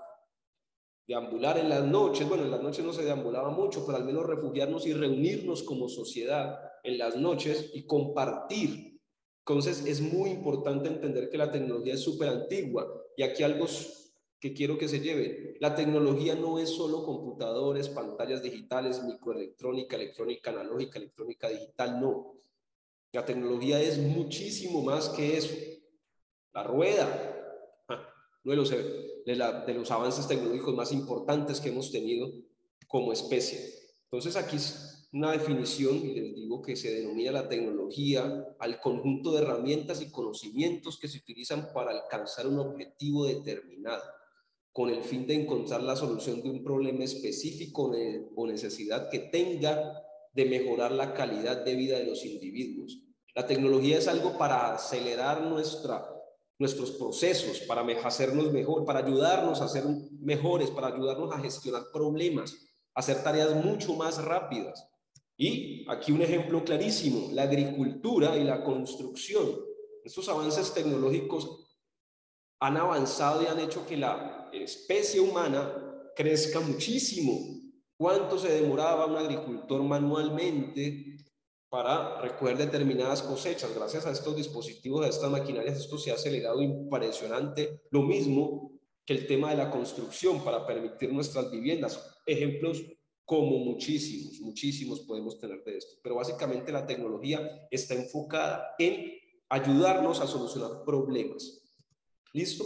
deambular 1.06 1.58
en 1.58 1.68
las 1.68 1.84
noches. 1.84 2.28
Bueno, 2.28 2.44
en 2.44 2.50
las 2.50 2.62
noches 2.62 2.84
no 2.84 2.92
se 2.92 3.04
deambulaba 3.04 3.50
mucho, 3.50 3.84
pero 3.84 3.98
al 3.98 4.04
menos 4.04 4.24
refugiarnos 4.24 4.86
y 4.86 4.92
reunirnos 4.92 5.62
como 5.62 5.88
sociedad 5.88 6.58
en 6.82 6.98
las 6.98 7.16
noches 7.16 7.70
y 7.74 7.86
compartir 7.86 8.94
entonces 9.46 9.84
es 9.86 10.00
muy 10.00 10.30
importante 10.30 10.88
entender 10.88 11.28
que 11.28 11.36
la 11.36 11.52
tecnología 11.52 11.94
es 11.94 12.00
súper 12.00 12.30
antigua 12.30 12.90
y 13.14 13.22
aquí 13.22 13.42
algo 13.42 13.66
que 14.44 14.52
quiero 14.52 14.76
que 14.76 14.88
se 14.88 15.00
lleve. 15.00 15.56
La 15.58 15.74
tecnología 15.74 16.34
no 16.34 16.58
es 16.58 16.68
solo 16.68 17.02
computadores, 17.02 17.88
pantallas 17.88 18.42
digitales, 18.42 19.02
microelectrónica, 19.02 19.96
electrónica 19.96 20.50
analógica, 20.50 20.98
electrónica 20.98 21.48
digital, 21.48 21.98
no. 21.98 22.34
La 23.12 23.24
tecnología 23.24 23.80
es 23.80 23.96
muchísimo 23.96 24.82
más 24.82 25.08
que 25.08 25.38
eso. 25.38 25.54
La 26.52 26.62
rueda, 26.62 27.08
uno 28.44 28.50
de 28.50 28.56
los, 28.56 28.68
de 28.68 29.74
los 29.74 29.90
avances 29.90 30.28
tecnológicos 30.28 30.74
más 30.74 30.92
importantes 30.92 31.58
que 31.58 31.70
hemos 31.70 31.90
tenido 31.90 32.30
como 32.86 33.14
especie. 33.14 33.58
Entonces 34.02 34.36
aquí 34.36 34.58
una 35.14 35.32
definición 35.32 35.96
y 35.96 36.12
les 36.12 36.34
digo 36.34 36.60
que 36.60 36.76
se 36.76 36.92
denomina 36.92 37.32
la 37.32 37.48
tecnología 37.48 38.46
al 38.58 38.78
conjunto 38.78 39.32
de 39.32 39.40
herramientas 39.40 40.02
y 40.02 40.10
conocimientos 40.10 40.98
que 40.98 41.08
se 41.08 41.16
utilizan 41.16 41.72
para 41.72 41.92
alcanzar 41.92 42.46
un 42.46 42.58
objetivo 42.58 43.24
determinado 43.24 44.02
con 44.74 44.90
el 44.90 45.04
fin 45.04 45.24
de 45.24 45.34
encontrar 45.34 45.84
la 45.84 45.94
solución 45.94 46.42
de 46.42 46.50
un 46.50 46.64
problema 46.64 47.04
específico 47.04 47.92
o 48.34 48.46
necesidad 48.48 49.08
que 49.08 49.20
tenga 49.20 50.02
de 50.32 50.46
mejorar 50.46 50.90
la 50.90 51.14
calidad 51.14 51.64
de 51.64 51.76
vida 51.76 51.96
de 51.96 52.06
los 52.06 52.24
individuos. 52.24 52.98
La 53.36 53.46
tecnología 53.46 53.98
es 53.98 54.08
algo 54.08 54.36
para 54.36 54.74
acelerar 54.74 55.42
nuestros 55.42 56.90
procesos, 56.98 57.60
para 57.60 57.82
hacernos 58.04 58.52
mejor, 58.52 58.84
para 58.84 58.98
ayudarnos 58.98 59.60
a 59.60 59.68
ser 59.68 59.84
mejores, 60.20 60.72
para 60.72 60.88
ayudarnos 60.88 61.32
a 61.32 61.38
gestionar 61.38 61.84
problemas, 61.92 62.56
hacer 62.94 63.22
tareas 63.22 63.54
mucho 63.64 63.94
más 63.94 64.24
rápidas. 64.24 64.88
Y 65.36 65.88
aquí 65.88 66.10
un 66.10 66.22
ejemplo 66.22 66.64
clarísimo, 66.64 67.28
la 67.30 67.44
agricultura 67.44 68.36
y 68.36 68.42
la 68.42 68.64
construcción. 68.64 69.54
Estos 70.04 70.28
avances 70.28 70.74
tecnológicos 70.74 71.63
han 72.60 72.76
avanzado 72.76 73.42
y 73.42 73.46
han 73.46 73.60
hecho 73.60 73.86
que 73.86 73.96
la 73.96 74.50
especie 74.52 75.20
humana 75.20 75.72
crezca 76.16 76.60
muchísimo. 76.60 77.38
¿Cuánto 77.96 78.38
se 78.38 78.60
demoraba 78.60 79.06
un 79.06 79.16
agricultor 79.16 79.82
manualmente 79.82 81.16
para 81.68 82.20
recoger 82.20 82.56
determinadas 82.56 83.22
cosechas? 83.22 83.74
Gracias 83.74 84.06
a 84.06 84.10
estos 84.10 84.36
dispositivos, 84.36 85.04
a 85.04 85.08
estas 85.08 85.30
maquinarias, 85.30 85.78
esto 85.78 85.98
se 85.98 86.10
ha 86.10 86.14
acelerado 86.14 86.60
impresionante. 86.62 87.82
Lo 87.90 88.02
mismo 88.02 88.74
que 89.04 89.14
el 89.14 89.26
tema 89.26 89.50
de 89.50 89.56
la 89.56 89.70
construcción 89.70 90.42
para 90.42 90.66
permitir 90.66 91.12
nuestras 91.12 91.50
viviendas. 91.50 92.00
Ejemplos 92.26 92.82
como 93.24 93.58
muchísimos, 93.58 94.40
muchísimos 94.40 95.00
podemos 95.00 95.38
tener 95.38 95.62
de 95.64 95.78
esto. 95.78 95.96
Pero 96.02 96.16
básicamente 96.16 96.72
la 96.72 96.86
tecnología 96.86 97.66
está 97.70 97.94
enfocada 97.94 98.74
en 98.78 99.14
ayudarnos 99.48 100.20
a 100.20 100.26
solucionar 100.26 100.84
problemas. 100.84 101.63
¿Listo? 102.34 102.64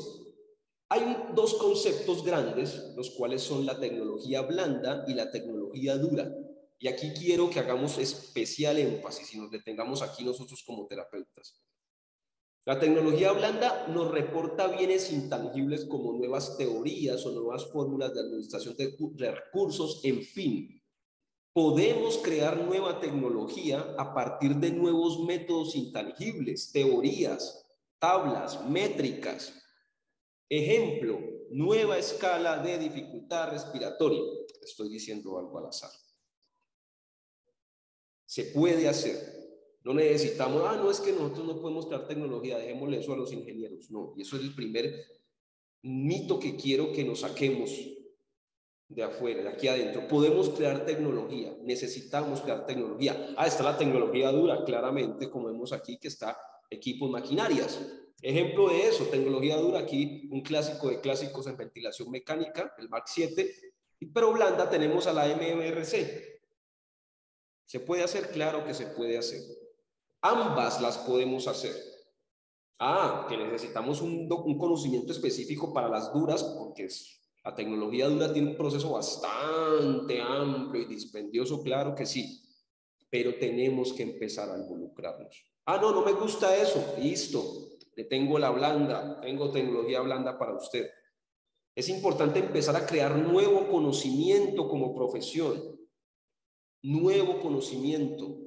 Hay 0.88 1.26
dos 1.34 1.54
conceptos 1.54 2.24
grandes, 2.24 2.94
los 2.96 3.10
cuales 3.10 3.42
son 3.42 3.66
la 3.66 3.78
tecnología 3.78 4.40
blanda 4.40 5.04
y 5.06 5.12
la 5.12 5.30
tecnología 5.30 5.98
dura. 5.98 6.34
Y 6.78 6.88
aquí 6.88 7.10
quiero 7.10 7.50
que 7.50 7.60
hagamos 7.60 7.98
especial 7.98 8.78
énfasis 8.78 9.34
y 9.34 9.38
nos 9.38 9.50
detengamos 9.50 10.00
aquí 10.00 10.24
nosotros 10.24 10.64
como 10.66 10.86
terapeutas. 10.86 11.60
La 12.64 12.80
tecnología 12.80 13.32
blanda 13.32 13.86
nos 13.88 14.10
reporta 14.10 14.68
bienes 14.68 15.12
intangibles 15.12 15.84
como 15.84 16.14
nuevas 16.14 16.56
teorías 16.56 17.24
o 17.26 17.32
nuevas 17.32 17.66
fórmulas 17.66 18.14
de 18.14 18.20
administración 18.20 18.74
de 18.76 19.30
recursos, 19.30 20.00
en 20.02 20.22
fin. 20.22 20.82
Podemos 21.52 22.18
crear 22.18 22.56
nueva 22.56 23.00
tecnología 23.00 23.94
a 23.98 24.14
partir 24.14 24.56
de 24.56 24.70
nuevos 24.70 25.20
métodos 25.24 25.76
intangibles, 25.76 26.72
teorías, 26.72 27.67
tablas, 27.98 28.64
métricas. 28.68 29.54
Ejemplo, 30.48 31.18
nueva 31.50 31.98
escala 31.98 32.58
de 32.58 32.78
dificultad 32.78 33.50
respiratoria. 33.50 34.22
Estoy 34.62 34.88
diciendo 34.88 35.38
algo 35.38 35.58
al 35.58 35.66
azar. 35.66 35.90
Se 38.26 38.44
puede 38.44 38.88
hacer. 38.88 39.38
No 39.84 39.94
necesitamos, 39.94 40.62
ah, 40.66 40.76
no 40.76 40.90
es 40.90 41.00
que 41.00 41.12
nosotros 41.12 41.46
no 41.46 41.60
podemos 41.60 41.86
crear 41.86 42.06
tecnología, 42.06 42.58
dejémosle 42.58 42.98
eso 42.98 43.14
a 43.14 43.16
los 43.16 43.32
ingenieros. 43.32 43.90
No, 43.90 44.12
y 44.16 44.22
eso 44.22 44.36
es 44.36 44.42
el 44.42 44.54
primer 44.54 45.06
mito 45.82 46.38
que 46.38 46.56
quiero 46.56 46.92
que 46.92 47.04
nos 47.04 47.20
saquemos 47.20 47.70
de 48.88 49.02
afuera, 49.02 49.42
de 49.42 49.48
aquí 49.48 49.68
adentro. 49.68 50.08
Podemos 50.08 50.50
crear 50.50 50.84
tecnología, 50.84 51.56
necesitamos 51.62 52.40
crear 52.40 52.66
tecnología. 52.66 53.34
Ah, 53.36 53.46
está 53.46 53.62
la 53.62 53.78
tecnología 53.78 54.30
dura, 54.30 54.64
claramente, 54.64 55.30
como 55.30 55.46
vemos 55.46 55.72
aquí, 55.72 55.98
que 55.98 56.08
está 56.08 56.36
equipos, 56.70 57.10
maquinarias. 57.10 57.80
Ejemplo 58.20 58.68
de 58.68 58.88
eso, 58.88 59.04
tecnología 59.06 59.56
dura, 59.56 59.80
aquí 59.80 60.28
un 60.30 60.42
clásico 60.42 60.88
de 60.88 61.00
clásicos 61.00 61.46
en 61.46 61.56
ventilación 61.56 62.10
mecánica, 62.10 62.74
el 62.78 62.88
MAC 62.88 63.04
7, 63.06 63.54
pero 64.12 64.32
blanda 64.32 64.68
tenemos 64.68 65.06
a 65.06 65.12
la 65.12 65.26
MMRC. 65.26 66.40
¿Se 67.66 67.80
puede 67.80 68.02
hacer? 68.02 68.30
Claro 68.30 68.64
que 68.64 68.74
se 68.74 68.86
puede 68.86 69.18
hacer. 69.18 69.40
Ambas 70.20 70.80
las 70.80 70.98
podemos 70.98 71.46
hacer. 71.46 71.74
Ah, 72.80 73.26
que 73.28 73.36
necesitamos 73.36 74.00
un, 74.00 74.28
un 74.30 74.58
conocimiento 74.58 75.12
específico 75.12 75.72
para 75.72 75.88
las 75.88 76.12
duras, 76.12 76.42
porque 76.42 76.84
es, 76.84 77.18
la 77.44 77.54
tecnología 77.54 78.08
dura 78.08 78.32
tiene 78.32 78.50
un 78.50 78.56
proceso 78.56 78.92
bastante 78.92 80.20
amplio 80.20 80.82
y 80.82 80.86
dispendioso, 80.86 81.62
claro 81.62 81.94
que 81.94 82.06
sí, 82.06 82.42
pero 83.10 83.38
tenemos 83.38 83.92
que 83.92 84.02
empezar 84.02 84.50
a 84.50 84.58
involucrarnos. 84.58 85.44
Ah, 85.70 85.76
no, 85.76 85.92
no 85.92 86.02
me 86.02 86.12
gusta 86.12 86.56
eso. 86.56 86.94
Listo. 86.98 87.76
Le 87.94 88.04
tengo 88.04 88.38
la 88.38 88.48
blanda, 88.48 89.20
tengo 89.20 89.52
tecnología 89.52 90.00
blanda 90.00 90.38
para 90.38 90.54
usted. 90.56 90.88
Es 91.74 91.90
importante 91.90 92.38
empezar 92.38 92.74
a 92.74 92.86
crear 92.86 93.14
nuevo 93.18 93.68
conocimiento 93.68 94.66
como 94.66 94.94
profesión. 94.94 95.78
Nuevo 96.82 97.38
conocimiento. 97.40 98.38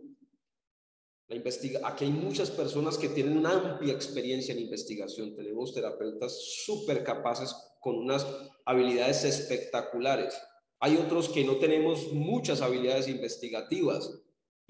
La 1.27 1.35
investiga 1.35 1.81
Aquí 1.83 2.05
hay 2.05 2.11
muchas 2.11 2.49
personas 2.49 2.97
que 2.97 3.09
tienen 3.09 3.37
una 3.37 3.51
amplia 3.51 3.93
experiencia 3.93 4.55
en 4.55 4.61
investigación. 4.61 5.35
Tenemos 5.35 5.75
terapeutas 5.75 6.63
súper 6.65 7.03
capaces 7.03 7.55
con 7.81 7.97
unas 7.97 8.25
habilidades 8.65 9.25
espectaculares. 9.25 10.41
Hay 10.79 10.97
otros 10.97 11.29
que 11.29 11.43
no 11.43 11.57
tenemos 11.57 12.13
muchas 12.13 12.61
habilidades 12.61 13.07
investigativas, 13.07 14.11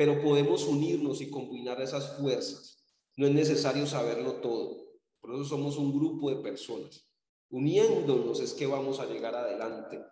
pero 0.02 0.20
podemos 0.20 0.66
unirnos 0.66 1.22
y 1.22 1.30
combinar 1.30 1.80
esas 1.80 2.18
fuerzas. 2.18 2.84
No 3.18 3.28
es 3.28 3.34
necesario 3.36 3.86
saberlo 3.86 4.42
todo. 4.42 4.98
Por 5.20 5.36
eso 5.36 5.44
somos 5.44 5.78
un 5.78 5.94
grupo 5.94 6.32
de 6.32 6.38
personas. 6.38 7.08
Uniéndonos 7.52 8.40
es 8.40 8.54
que 8.54 8.66
vamos 8.66 9.00
a 9.00 9.06
llegar 9.06 9.36
adelante. 9.36 10.04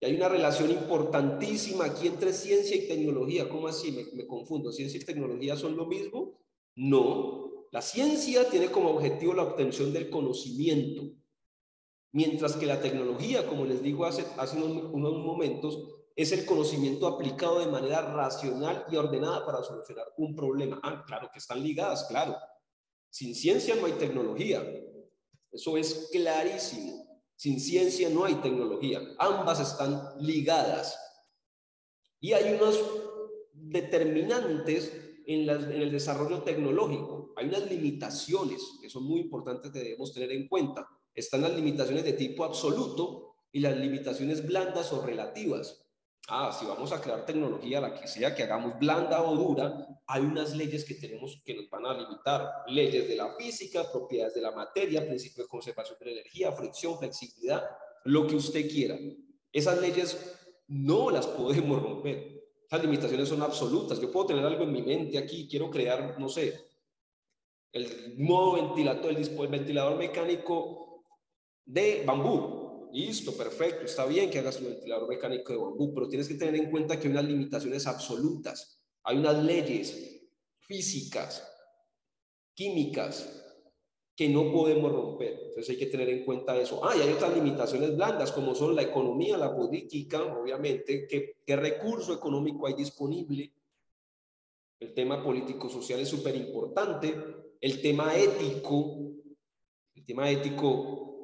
Y 0.00 0.06
hay 0.06 0.16
una 0.16 0.28
relación 0.28 0.72
importantísima 0.72 1.84
aquí 1.84 2.08
entre 2.08 2.32
ciencia 2.32 2.74
y 2.74 2.88
tecnología. 2.88 3.48
¿Cómo 3.48 3.68
así? 3.68 3.92
Me, 3.92 4.06
me 4.12 4.26
confundo. 4.26 4.72
¿Ciencia 4.72 5.00
y 5.00 5.04
tecnología 5.04 5.54
son 5.54 5.76
lo 5.76 5.86
mismo? 5.86 6.40
No. 6.74 7.68
La 7.70 7.82
ciencia 7.82 8.50
tiene 8.50 8.72
como 8.72 8.90
objetivo 8.90 9.34
la 9.34 9.44
obtención 9.44 9.92
del 9.92 10.10
conocimiento. 10.10 11.14
Mientras 12.10 12.56
que 12.56 12.66
la 12.66 12.80
tecnología, 12.80 13.46
como 13.46 13.66
les 13.66 13.84
digo 13.84 14.04
hace, 14.04 14.26
hace 14.36 14.60
unos, 14.60 14.92
unos 14.92 15.12
momentos, 15.12 15.95
es 16.16 16.32
el 16.32 16.46
conocimiento 16.46 17.06
aplicado 17.06 17.60
de 17.60 17.66
manera 17.66 18.00
racional 18.00 18.86
y 18.90 18.96
ordenada 18.96 19.44
para 19.44 19.62
solucionar 19.62 20.06
un 20.16 20.34
problema. 20.34 20.80
Ah, 20.82 21.04
claro 21.06 21.28
que 21.30 21.38
están 21.38 21.62
ligadas, 21.62 22.04
claro. 22.04 22.34
Sin 23.10 23.34
ciencia 23.34 23.74
no 23.76 23.84
hay 23.84 23.92
tecnología. 23.92 24.64
Eso 25.52 25.76
es 25.76 26.08
clarísimo. 26.10 27.22
Sin 27.36 27.60
ciencia 27.60 28.08
no 28.08 28.24
hay 28.24 28.36
tecnología. 28.36 29.02
Ambas 29.18 29.60
están 29.60 30.14
ligadas. 30.18 30.98
Y 32.18 32.32
hay 32.32 32.54
unos 32.54 32.82
determinantes 33.52 34.90
en, 35.26 35.50
en, 35.50 35.82
el 35.82 35.92
desarrollo 35.92 36.42
tecnológico. 36.42 37.34
Hay 37.36 37.48
unas 37.48 37.70
limitaciones 37.70 38.62
que 38.80 38.88
son 38.88 39.04
muy 39.04 39.20
importantes 39.20 39.70
que 39.70 39.80
debemos 39.80 40.14
tener 40.14 40.32
en 40.32 40.48
cuenta. 40.48 40.88
Están 41.14 41.42
las 41.42 41.54
limitaciones 41.54 42.04
de 42.04 42.14
tipo 42.14 42.42
absoluto 42.42 43.34
y 43.52 43.60
las 43.60 43.76
limitaciones 43.76 44.46
blandas 44.46 44.94
o 44.94 45.04
relativas 45.04 45.85
ah, 46.28 46.56
si 46.58 46.66
vamos 46.66 46.92
a 46.92 47.00
crear 47.00 47.24
tecnología, 47.24 47.80
la 47.80 47.94
que 47.94 48.06
sea 48.06 48.34
que 48.34 48.42
hagamos 48.42 48.78
blanda 48.78 49.22
o 49.22 49.34
dura, 49.34 49.86
hay 50.06 50.22
unas 50.22 50.54
leyes 50.54 50.84
que 50.84 50.94
tenemos 50.94 51.42
que 51.44 51.54
nos 51.54 51.68
van 51.70 51.86
a 51.86 51.94
limitar. 51.94 52.50
Leyes 52.68 53.08
de 53.08 53.16
la 53.16 53.34
física, 53.34 53.90
propiedades 53.90 54.34
de 54.34 54.40
la 54.40 54.52
materia, 54.52 55.06
principio 55.06 55.44
de 55.44 55.48
conservación 55.48 55.98
de 56.00 56.12
energía, 56.12 56.52
fricción, 56.52 56.98
flexibilidad, 56.98 57.64
lo 58.04 58.26
que 58.26 58.36
usted 58.36 58.68
quiera. 58.68 58.96
Esas 59.52 59.80
leyes 59.80 60.36
no 60.68 61.10
las 61.10 61.26
podemos 61.26 61.82
romper. 61.82 62.44
Esas 62.66 62.82
limitaciones 62.82 63.28
son 63.28 63.42
absolutas. 63.42 64.00
Yo 64.00 64.10
puedo 64.10 64.26
tener 64.26 64.44
algo 64.44 64.64
en 64.64 64.72
mi 64.72 64.82
mente 64.82 65.18
aquí, 65.18 65.48
quiero 65.48 65.70
crear, 65.70 66.18
no 66.18 66.28
sé, 66.28 66.66
el 67.72 68.14
modo 68.18 68.54
ventilador, 68.54 69.12
el 69.12 69.48
ventilador 69.48 69.96
mecánico 69.96 71.04
de 71.64 72.04
bambú 72.06 72.55
Listo, 72.92 73.36
perfecto, 73.36 73.84
está 73.84 74.06
bien 74.06 74.30
que 74.30 74.38
hagas 74.38 74.60
un 74.60 74.66
ventilador 74.66 75.08
mecánico 75.08 75.52
de 75.52 75.58
bambú, 75.58 75.92
pero 75.92 76.08
tienes 76.08 76.28
que 76.28 76.34
tener 76.34 76.54
en 76.54 76.70
cuenta 76.70 76.98
que 76.98 77.08
hay 77.08 77.12
unas 77.12 77.24
limitaciones 77.24 77.86
absolutas, 77.86 78.80
hay 79.02 79.18
unas 79.18 79.42
leyes 79.42 80.22
físicas, 80.60 81.46
químicas, 82.54 83.42
que 84.16 84.30
no 84.30 84.50
podemos 84.50 84.90
romper. 84.90 85.38
Entonces 85.48 85.70
hay 85.70 85.76
que 85.76 85.86
tener 85.86 86.08
en 86.08 86.24
cuenta 86.24 86.58
eso. 86.58 86.82
Ah, 86.82 86.96
y 86.96 87.02
hay 87.02 87.12
otras 87.12 87.34
limitaciones 87.34 87.94
blandas, 87.94 88.32
como 88.32 88.54
son 88.54 88.74
la 88.74 88.82
economía, 88.82 89.36
la 89.36 89.54
política, 89.54 90.22
obviamente, 90.22 91.06
qué, 91.06 91.36
qué 91.44 91.56
recurso 91.56 92.14
económico 92.14 92.66
hay 92.66 92.74
disponible. 92.74 93.52
El 94.80 94.94
tema 94.94 95.22
político-social 95.22 96.00
es 96.00 96.08
súper 96.08 96.34
importante. 96.34 97.14
El 97.60 97.82
tema 97.82 98.16
ético, 98.16 99.12
el 99.94 100.04
tema 100.04 100.30
ético, 100.30 101.15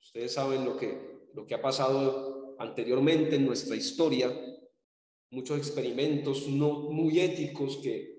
ustedes 0.00 0.32
saben 0.32 0.64
lo 0.64 0.76
que, 0.76 1.28
lo 1.34 1.46
que 1.46 1.54
ha 1.54 1.62
pasado 1.62 2.56
anteriormente 2.58 3.36
en 3.36 3.46
nuestra 3.46 3.76
historia, 3.76 4.34
muchos 5.30 5.58
experimentos 5.58 6.46
no 6.48 6.90
muy 6.90 7.20
éticos 7.20 7.78
que 7.78 8.16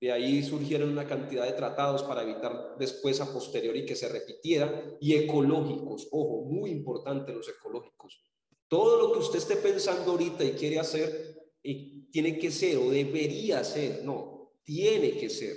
de 0.00 0.10
ahí 0.10 0.42
surgieron 0.42 0.90
una 0.90 1.06
cantidad 1.06 1.44
de 1.44 1.52
tratados 1.52 2.02
para 2.02 2.22
evitar 2.22 2.76
después 2.76 3.20
a 3.20 3.32
posteriori 3.32 3.86
que 3.86 3.94
se 3.94 4.08
repitiera 4.08 4.96
y 5.00 5.14
ecológicos, 5.14 6.08
ojo, 6.10 6.44
muy 6.44 6.70
importante 6.70 7.32
los 7.32 7.48
ecológicos. 7.48 8.20
Todo 8.66 8.98
lo 8.98 9.12
que 9.12 9.20
usted 9.20 9.38
esté 9.38 9.56
pensando 9.56 10.10
ahorita 10.10 10.42
y 10.42 10.52
quiere 10.52 10.80
hacer 10.80 11.40
y 11.62 12.10
tiene 12.10 12.36
que 12.36 12.50
ser 12.50 12.78
o 12.78 12.90
debería 12.90 13.62
ser, 13.62 14.02
no, 14.04 14.54
tiene 14.64 15.12
que 15.12 15.30
ser 15.30 15.56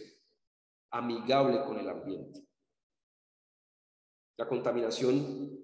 amigable 0.92 1.64
con 1.66 1.80
el 1.80 1.90
ambiente. 1.90 2.45
La 4.38 4.48
contaminación, 4.48 5.60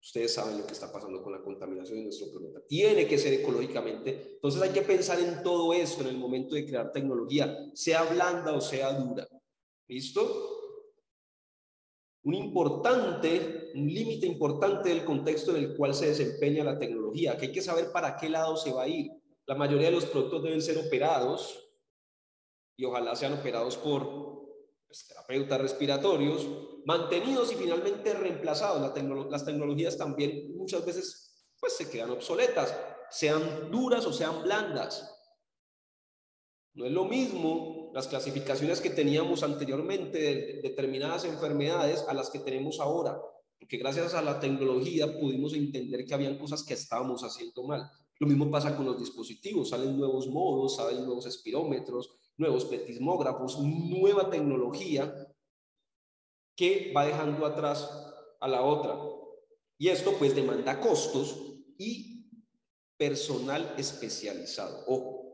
ustedes 0.00 0.32
saben 0.32 0.58
lo 0.58 0.66
que 0.66 0.72
está 0.72 0.90
pasando 0.90 1.22
con 1.22 1.32
la 1.32 1.42
contaminación 1.42 1.98
en 1.98 2.04
nuestro 2.04 2.30
planeta. 2.30 2.60
Tiene 2.66 3.06
que 3.06 3.18
ser 3.18 3.34
ecológicamente. 3.34 4.34
Entonces 4.34 4.62
hay 4.62 4.70
que 4.70 4.82
pensar 4.82 5.20
en 5.20 5.42
todo 5.42 5.72
esto 5.74 6.02
en 6.02 6.08
el 6.08 6.18
momento 6.18 6.54
de 6.54 6.66
crear 6.66 6.92
tecnología, 6.92 7.70
sea 7.74 8.04
blanda 8.04 8.52
o 8.52 8.60
sea 8.60 8.92
dura. 8.92 9.28
¿Listo? 9.86 10.50
Un 12.22 12.34
importante, 12.34 13.72
un 13.74 13.86
límite 13.86 14.26
importante 14.26 14.88
del 14.88 15.04
contexto 15.04 15.54
en 15.54 15.64
el 15.64 15.76
cual 15.76 15.94
se 15.94 16.06
desempeña 16.06 16.64
la 16.64 16.78
tecnología, 16.78 17.36
que 17.36 17.46
hay 17.46 17.52
que 17.52 17.60
saber 17.60 17.92
para 17.92 18.16
qué 18.16 18.30
lado 18.30 18.56
se 18.56 18.72
va 18.72 18.84
a 18.84 18.88
ir. 18.88 19.10
La 19.46 19.54
mayoría 19.54 19.88
de 19.88 19.96
los 19.96 20.06
productos 20.06 20.42
deben 20.42 20.62
ser 20.62 20.78
operados 20.78 21.60
y 22.78 22.86
ojalá 22.86 23.14
sean 23.14 23.34
operados 23.34 23.76
por 23.76 24.23
pues, 24.94 25.08
terapeutas 25.08 25.60
respiratorios, 25.60 26.46
mantenidos 26.84 27.50
y 27.52 27.56
finalmente 27.56 28.14
reemplazados. 28.14 28.80
las 29.28 29.44
tecnologías 29.44 29.98
también 29.98 30.56
muchas 30.56 30.86
veces 30.86 31.48
pues, 31.58 31.76
se 31.76 31.90
quedan 31.90 32.10
obsoletas, 32.10 32.72
sean 33.10 33.72
duras 33.72 34.06
o 34.06 34.12
sean 34.12 34.44
blandas. 34.44 35.10
No 36.74 36.86
es 36.86 36.92
lo 36.92 37.06
mismo 37.06 37.90
las 37.92 38.06
clasificaciones 38.06 38.80
que 38.80 38.90
teníamos 38.90 39.42
anteriormente 39.42 40.18
de 40.18 40.60
determinadas 40.62 41.24
enfermedades 41.24 42.04
a 42.06 42.14
las 42.14 42.30
que 42.30 42.38
tenemos 42.38 42.78
ahora, 42.78 43.20
porque 43.58 43.78
gracias 43.78 44.14
a 44.14 44.22
la 44.22 44.38
tecnología 44.38 45.18
pudimos 45.18 45.54
entender 45.54 46.04
que 46.04 46.14
habían 46.14 46.38
cosas 46.38 46.62
que 46.62 46.74
estábamos 46.74 47.24
haciendo 47.24 47.64
mal. 47.64 47.90
Lo 48.20 48.28
mismo 48.28 48.48
pasa 48.48 48.76
con 48.76 48.86
los 48.86 48.98
dispositivos, 48.98 49.70
salen 49.70 49.96
nuevos 49.96 50.28
modos, 50.28 50.76
salen 50.76 51.04
nuevos 51.04 51.26
espirómetros, 51.26 52.16
nuevos 52.36 52.64
petismógrafos, 52.64 53.58
nueva 53.60 54.30
tecnología 54.30 55.12
que 56.56 56.92
va 56.94 57.06
dejando 57.06 57.46
atrás 57.46 57.90
a 58.40 58.48
la 58.48 58.62
otra. 58.62 58.98
Y 59.78 59.88
esto 59.88 60.12
pues 60.18 60.34
demanda 60.34 60.80
costos 60.80 61.36
y 61.78 62.28
personal 62.96 63.74
especializado. 63.76 64.84
Ojo, 64.86 65.24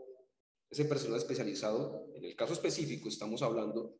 ese 0.71 0.85
personal 0.85 1.19
especializado, 1.19 2.07
en 2.15 2.25
el 2.25 2.37
caso 2.37 2.53
específico 2.53 3.09
estamos 3.09 3.43
hablando 3.43 3.97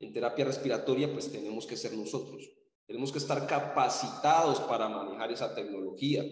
en 0.00 0.12
terapia 0.12 0.44
respiratoria, 0.44 1.12
pues 1.12 1.30
tenemos 1.30 1.66
que 1.66 1.76
ser 1.76 1.92
nosotros. 1.94 2.50
Tenemos 2.86 3.12
que 3.12 3.18
estar 3.18 3.46
capacitados 3.46 4.60
para 4.60 4.88
manejar 4.88 5.30
esa 5.32 5.54
tecnología. 5.54 6.24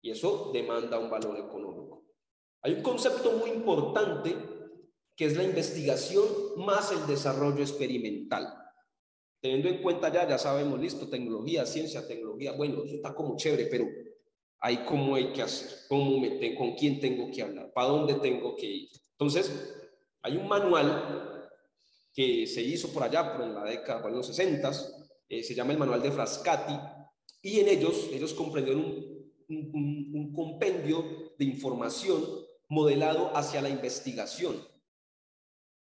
Y 0.00 0.10
eso 0.10 0.50
demanda 0.52 0.98
un 0.98 1.10
valor 1.10 1.38
económico. 1.38 2.04
Hay 2.62 2.74
un 2.74 2.82
concepto 2.82 3.32
muy 3.32 3.50
importante 3.50 4.36
que 5.16 5.26
es 5.26 5.36
la 5.36 5.44
investigación 5.44 6.24
más 6.56 6.92
el 6.92 7.06
desarrollo 7.06 7.62
experimental. 7.62 8.54
Teniendo 9.40 9.68
en 9.68 9.82
cuenta 9.82 10.12
ya, 10.12 10.28
ya 10.28 10.38
sabemos, 10.38 10.80
listo, 10.80 11.08
tecnología, 11.08 11.66
ciencia, 11.66 12.06
tecnología, 12.06 12.52
bueno, 12.52 12.84
eso 12.84 12.94
está 12.96 13.14
como 13.14 13.36
chévere, 13.36 13.66
pero 13.66 13.86
hay 14.60 14.84
cómo 14.84 15.16
hay 15.16 15.32
que 15.32 15.42
hacer, 15.42 15.70
cómo 15.88 16.22
con 16.56 16.74
quién 16.76 17.00
tengo 17.00 17.30
que 17.30 17.42
hablar, 17.42 17.72
para 17.72 17.88
dónde 17.88 18.14
tengo 18.14 18.54
que 18.54 18.66
ir. 18.66 18.88
Entonces, 19.12 19.74
hay 20.22 20.36
un 20.36 20.46
manual 20.46 21.50
que 22.14 22.46
se 22.46 22.62
hizo 22.62 22.92
por 22.92 23.02
allá, 23.02 23.36
por 23.36 23.44
en 23.44 23.54
la 23.54 23.64
década, 23.64 24.02
de 24.02 24.12
los 24.12 24.26
60, 24.28 24.70
eh, 25.28 25.42
se 25.42 25.54
llama 25.54 25.72
el 25.72 25.78
manual 25.78 26.00
de 26.00 26.12
Frascati, 26.12 26.74
y 27.42 27.58
en 27.58 27.68
ellos, 27.68 28.08
ellos 28.12 28.32
comprendieron 28.34 28.84
un 29.48 30.32
compendio 30.34 31.34
de 31.36 31.44
información 31.44 32.24
modelado 32.68 33.36
hacia 33.36 33.60
la 33.60 33.68
investigación. 33.68 34.56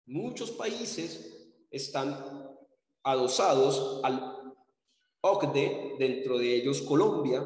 Muchos 0.08 0.52
países 0.52 1.50
están 1.72 2.16
adosados 3.04 4.02
al 4.04 4.54
OCDE, 5.22 5.96
dentro 5.98 6.38
de 6.38 6.56
ellos 6.56 6.84
Colombia, 6.84 7.44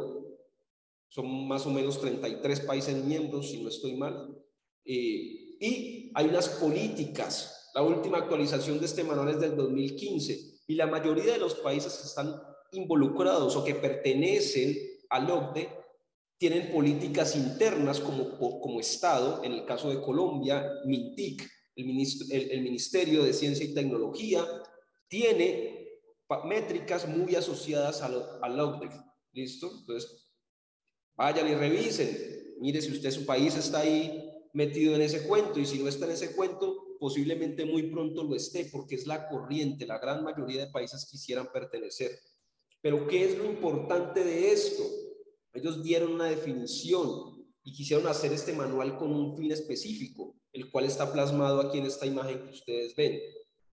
son 1.08 1.48
más 1.48 1.65
o 1.65 1.72
menos 1.72 2.00
33 2.02 2.60
países 2.62 3.04
miembros, 3.04 3.50
si 3.50 3.62
no 3.63 3.69
estoy 3.69 3.95
mal, 3.95 4.38
eh, 4.86 5.56
y 5.60 6.12
hay 6.13 6.26
unas 6.26 6.50
políticas. 6.50 7.72
La 7.74 7.82
última 7.82 8.17
actualización 8.17 8.80
de 8.80 8.86
este 8.86 9.04
manual 9.04 9.30
es 9.30 9.39
del 9.39 9.56
2015 9.56 10.60
y 10.67 10.76
la 10.76 10.88
mayoría 10.88 11.34
de 11.34 11.39
los 11.39 11.56
países 11.56 11.93
que 11.98 12.08
están 12.08 12.36
involucrados 12.74 13.56
o 13.56 13.63
que 13.63 13.76
pertenecen 13.76 14.76
al 15.10 15.32
OCDE 15.32 15.69
tienen 16.38 16.72
políticas 16.72 17.36
internas 17.36 18.00
como, 18.00 18.38
como 18.38 18.80
Estado, 18.80 19.43
en 19.43 19.54
el 19.54 19.65
caso 19.65 19.89
de 19.89 20.02
Colombia, 20.02 20.69
MINTIC, 20.86 21.50
el, 21.79 22.61
Ministerio 22.61 23.23
de 23.23 23.33
Ciencia 23.33 23.65
y 23.65 23.73
Tecnología 23.73 24.45
tiene 25.07 25.99
métricas 26.45 27.07
muy 27.07 27.35
asociadas 27.35 28.01
al, 28.01 28.23
al 28.41 28.59
OCDE. 28.59 28.89
¿Listo? 29.31 29.71
Entonces, 29.79 30.29
vayan 31.15 31.47
y 31.47 31.55
revisen. 31.55 32.55
Mire 32.59 32.81
si 32.81 32.91
usted, 32.91 33.11
su 33.11 33.25
país 33.25 33.55
está 33.55 33.79
ahí 33.79 34.29
metido 34.53 34.95
en 34.95 35.01
ese 35.01 35.27
cuento 35.27 35.59
y 35.59 35.65
si 35.65 35.79
no 35.79 35.87
está 35.87 36.05
en 36.05 36.11
ese 36.11 36.35
cuento, 36.35 36.97
posiblemente 36.99 37.65
muy 37.65 37.83
pronto 37.83 38.23
lo 38.23 38.35
esté 38.35 38.65
porque 38.65 38.95
es 38.95 39.07
la 39.07 39.29
corriente. 39.29 39.85
La 39.85 39.99
gran 39.99 40.23
mayoría 40.23 40.65
de 40.65 40.71
países 40.71 41.07
quisieran 41.09 41.51
pertenecer. 41.51 42.11
Pero 42.81 43.07
¿qué 43.07 43.25
es 43.25 43.37
lo 43.37 43.45
importante 43.45 44.23
de 44.23 44.51
esto? 44.51 44.83
Ellos 45.53 45.83
dieron 45.83 46.13
una 46.13 46.25
definición 46.25 47.45
y 47.63 47.73
quisieron 47.73 48.07
hacer 48.07 48.31
este 48.33 48.53
manual 48.53 48.97
con 48.97 49.11
un 49.11 49.37
fin 49.37 49.51
específico 49.51 50.38
el 50.53 50.69
cual 50.71 50.85
está 50.85 51.12
plasmado 51.12 51.62
aquí 51.62 51.77
en 51.77 51.85
esta 51.85 52.05
imagen 52.05 52.43
que 52.43 52.51
ustedes 52.51 52.95
ven. 52.95 53.19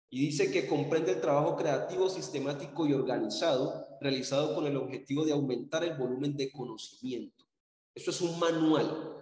Y 0.09 0.21
dice 0.21 0.51
que 0.53 0.67
comprende 0.67 1.13
el 1.13 1.21
trabajo 1.21 1.57
creativo, 1.57 2.09
sistemático 2.09 2.87
y 2.87 2.93
organizado 2.93 3.87
realizado 4.01 4.55
con 4.55 4.67
el 4.67 4.77
objetivo 4.77 5.25
de 5.25 5.33
aumentar 5.33 5.85
el 5.85 5.97
volumen 5.97 6.37
de 6.37 6.51
conocimiento. 6.51 7.45
Esto 7.95 8.11
es 8.11 8.21
un 8.21 8.39
manual. 8.39 9.13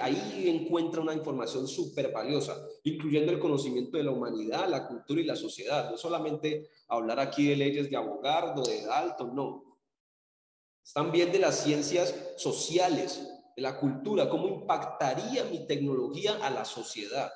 Ahí 0.00 0.48
encuentra 0.48 1.00
una 1.00 1.14
información 1.14 1.68
súper 1.68 2.10
valiosa, 2.10 2.56
incluyendo 2.82 3.30
el 3.30 3.38
conocimiento 3.38 3.96
de 3.96 4.04
la 4.04 4.10
humanidad, 4.10 4.68
la 4.68 4.88
cultura 4.88 5.20
y 5.20 5.24
la 5.24 5.36
sociedad. 5.36 5.90
No 5.90 5.96
solamente 5.96 6.70
hablar 6.88 7.20
aquí 7.20 7.48
de 7.48 7.56
leyes 7.56 7.88
de 7.88 7.96
abogado, 7.96 8.64
de 8.64 8.82
Dalton, 8.82 9.34
no. 9.34 9.78
También 10.92 11.30
de 11.30 11.38
las 11.38 11.62
ciencias 11.62 12.14
sociales, 12.36 13.22
la 13.56 13.78
cultura, 13.78 14.28
cómo 14.28 14.48
impactaría 14.48 15.44
mi 15.44 15.66
tecnología 15.66 16.38
a 16.44 16.50
la 16.50 16.64
sociedad, 16.64 17.30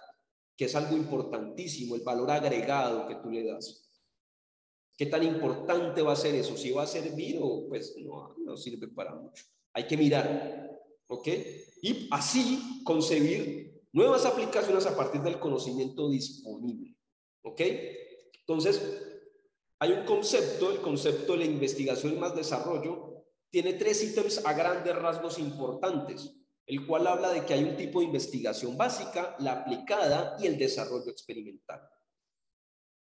que 0.56 0.66
es 0.66 0.74
algo 0.74 0.96
importantísimo, 0.96 1.94
el 1.94 2.02
valor 2.02 2.30
agregado 2.30 3.06
que 3.06 3.16
tú 3.16 3.30
le 3.30 3.44
das. 3.44 3.84
¿Qué 4.96 5.06
tan 5.06 5.24
importante 5.24 6.02
va 6.02 6.12
a 6.12 6.16
ser 6.16 6.34
eso? 6.34 6.56
Si 6.56 6.70
va 6.70 6.84
a 6.84 6.86
servir 6.86 7.38
o 7.40 7.66
pues 7.68 7.96
no, 7.98 8.36
no 8.38 8.56
sirve 8.56 8.88
para 8.88 9.14
mucho. 9.14 9.44
Hay 9.72 9.86
que 9.86 9.96
mirar, 9.96 10.70
¿ok? 11.08 11.28
Y 11.82 12.08
así 12.12 12.82
concebir 12.84 13.82
nuevas 13.92 14.24
aplicaciones 14.24 14.86
a 14.86 14.96
partir 14.96 15.20
del 15.22 15.40
conocimiento 15.40 16.08
disponible, 16.08 16.96
¿ok? 17.42 17.60
Entonces, 18.40 18.80
hay 19.80 19.92
un 19.92 20.04
concepto, 20.04 20.70
el 20.70 20.80
concepto 20.80 21.32
de 21.32 21.38
la 21.40 21.44
investigación 21.46 22.18
más 22.20 22.34
desarrollo, 22.36 23.13
tiene 23.54 23.74
tres 23.74 24.02
ítems 24.02 24.44
a 24.44 24.52
grandes 24.52 24.96
rasgos 24.96 25.38
importantes, 25.38 26.34
el 26.66 26.84
cual 26.88 27.06
habla 27.06 27.30
de 27.30 27.46
que 27.46 27.54
hay 27.54 27.62
un 27.62 27.76
tipo 27.76 28.00
de 28.00 28.06
investigación 28.06 28.76
básica, 28.76 29.36
la 29.38 29.60
aplicada 29.60 30.36
y 30.40 30.48
el 30.48 30.58
desarrollo 30.58 31.08
experimental. 31.12 31.80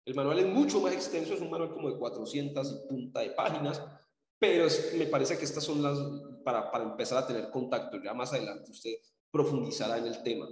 El 0.05 0.17
manual 0.17 0.41
es 0.41 0.47
mucho 0.47 0.81
más 0.81 0.93
extenso, 0.93 1.35
es 1.35 1.41
un 1.41 1.51
manual 1.51 1.73
como 1.73 1.89
de 1.89 2.01
400 2.01 2.69
y 2.69 2.89
punta 2.89 3.21
de 3.21 3.31
páginas, 3.31 3.81
pero 4.37 4.67
me 4.99 5.07
parece 5.07 5.39
que 5.39 5.45
estas 5.45 5.63
son 5.63 5.81
las 5.81 5.97
para, 6.45 6.69
para 6.69 6.83
empezar 6.83 7.23
a 7.23 7.27
tener 7.29 7.49
contacto. 7.53 8.03
Ya 8.03 8.13
más 8.13 8.33
adelante 8.33 8.73
usted 8.73 8.95
profundizará 9.31 9.99
en 9.99 10.07
el 10.09 10.21
tema. 10.25 10.49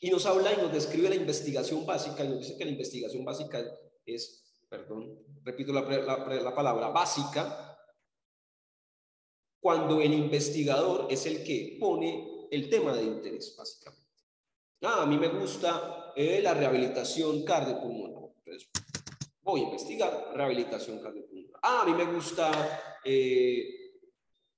Y 0.00 0.10
nos 0.10 0.26
habla 0.26 0.52
y 0.52 0.58
nos 0.58 0.72
describe 0.72 1.08
la 1.08 1.16
investigación 1.16 1.84
básica 1.84 2.22
y 2.22 2.28
nos 2.28 2.38
dice 2.38 2.56
que 2.56 2.64
la 2.64 2.70
investigación 2.70 3.24
básica 3.24 3.64
es, 4.06 4.62
perdón, 4.68 5.18
repito 5.42 5.72
la, 5.72 5.80
la 5.80 6.54
palabra 6.54 6.90
básica, 6.90 7.67
cuando 9.60 10.00
el 10.00 10.14
investigador 10.14 11.06
es 11.10 11.26
el 11.26 11.42
que 11.42 11.76
pone 11.80 12.48
el 12.50 12.68
tema 12.68 12.94
de 12.94 13.04
interés, 13.04 13.54
básicamente. 13.56 14.08
Ah, 14.82 15.02
a 15.02 15.06
mí 15.06 15.18
me 15.18 15.28
gusta 15.28 16.12
eh, 16.14 16.40
la 16.42 16.54
rehabilitación 16.54 17.44
cardiopulmonar. 17.44 18.30
Entonces, 18.38 18.68
voy 19.42 19.60
a 19.60 19.64
investigar 19.64 20.32
rehabilitación 20.34 21.00
cardiopulmonar. 21.00 21.60
Ah, 21.62 21.82
a 21.82 21.84
mí 21.84 21.92
me 21.92 22.04
gusta, 22.04 23.00
eh, 23.04 23.92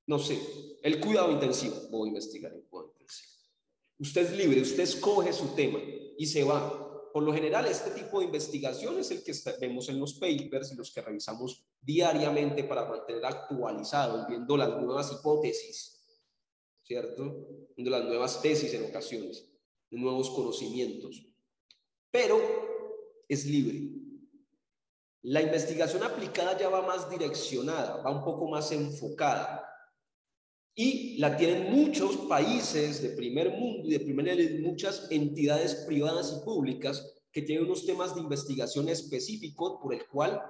no 0.06 0.18
sé, 0.18 0.38
el 0.82 1.00
cuidado 1.00 1.32
intensivo. 1.32 1.76
Voy 1.90 2.08
a 2.08 2.12
investigar 2.12 2.52
el 2.52 2.64
cuidado 2.64 2.92
intensivo. 2.92 3.30
Usted 3.98 4.22
es 4.22 4.32
libre, 4.32 4.60
usted 4.60 4.82
escoge 4.82 5.32
su 5.32 5.54
tema 5.54 5.78
y 6.18 6.26
se 6.26 6.44
va. 6.44 6.79
Por 7.12 7.24
lo 7.24 7.32
general, 7.32 7.66
este 7.66 7.90
tipo 7.90 8.20
de 8.20 8.26
investigación 8.26 8.98
es 8.98 9.10
el 9.10 9.24
que 9.24 9.34
vemos 9.60 9.88
en 9.88 9.98
los 9.98 10.14
papers 10.14 10.72
y 10.72 10.76
los 10.76 10.92
que 10.92 11.00
revisamos 11.00 11.64
diariamente 11.80 12.64
para 12.64 12.84
mantener 12.84 13.24
actualizados, 13.24 14.28
viendo 14.28 14.56
las 14.56 14.68
nuevas 14.80 15.10
hipótesis, 15.12 16.00
¿cierto? 16.82 17.46
Viendo 17.76 17.90
las 17.90 18.04
nuevas 18.04 18.40
tesis 18.40 18.72
en 18.74 18.84
ocasiones, 18.84 19.50
nuevos 19.90 20.30
conocimientos. 20.30 21.26
Pero 22.10 22.38
es 23.28 23.44
libre. 23.46 24.00
La 25.22 25.42
investigación 25.42 26.02
aplicada 26.02 26.58
ya 26.58 26.68
va 26.68 26.82
más 26.82 27.10
direccionada, 27.10 28.02
va 28.02 28.10
un 28.10 28.24
poco 28.24 28.48
más 28.48 28.72
enfocada. 28.72 29.59
Y 30.82 31.18
la 31.18 31.36
tienen 31.36 31.70
muchos 31.70 32.16
países 32.26 33.02
de 33.02 33.10
primer 33.10 33.50
mundo 33.50 33.86
y 33.86 33.90
de 33.90 34.00
primer 34.00 34.24
nivel, 34.24 34.62
muchas 34.62 35.08
entidades 35.10 35.74
privadas 35.86 36.34
y 36.34 36.42
públicas 36.42 37.20
que 37.30 37.42
tienen 37.42 37.66
unos 37.66 37.84
temas 37.84 38.14
de 38.14 38.22
investigación 38.22 38.88
específicos 38.88 39.78
por 39.82 39.92
el 39.92 40.06
cual 40.06 40.40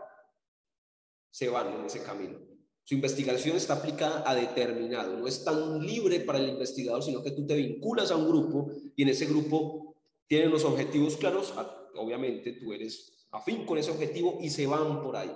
se 1.30 1.48
van 1.48 1.74
en 1.74 1.84
ese 1.84 2.04
camino. 2.04 2.38
Su 2.84 2.94
investigación 2.94 3.56
está 3.56 3.74
aplicada 3.74 4.22
a 4.24 4.36
determinado, 4.36 5.18
no 5.18 5.26
es 5.26 5.42
tan 5.42 5.84
libre 5.84 6.20
para 6.20 6.38
el 6.38 6.50
investigador, 6.50 7.02
sino 7.02 7.24
que 7.24 7.32
tú 7.32 7.44
te 7.44 7.56
vinculas 7.56 8.12
a 8.12 8.16
un 8.16 8.28
grupo 8.28 8.70
y 8.94 9.02
en 9.02 9.08
ese 9.08 9.26
grupo 9.26 9.96
tienen 10.28 10.52
los 10.52 10.64
objetivos 10.64 11.16
claros, 11.16 11.52
obviamente 11.96 12.52
tú 12.52 12.72
eres 12.72 13.26
afín 13.32 13.66
con 13.66 13.78
ese 13.78 13.90
objetivo 13.90 14.38
y 14.40 14.50
se 14.50 14.64
van 14.68 15.02
por 15.02 15.16
ahí. 15.16 15.32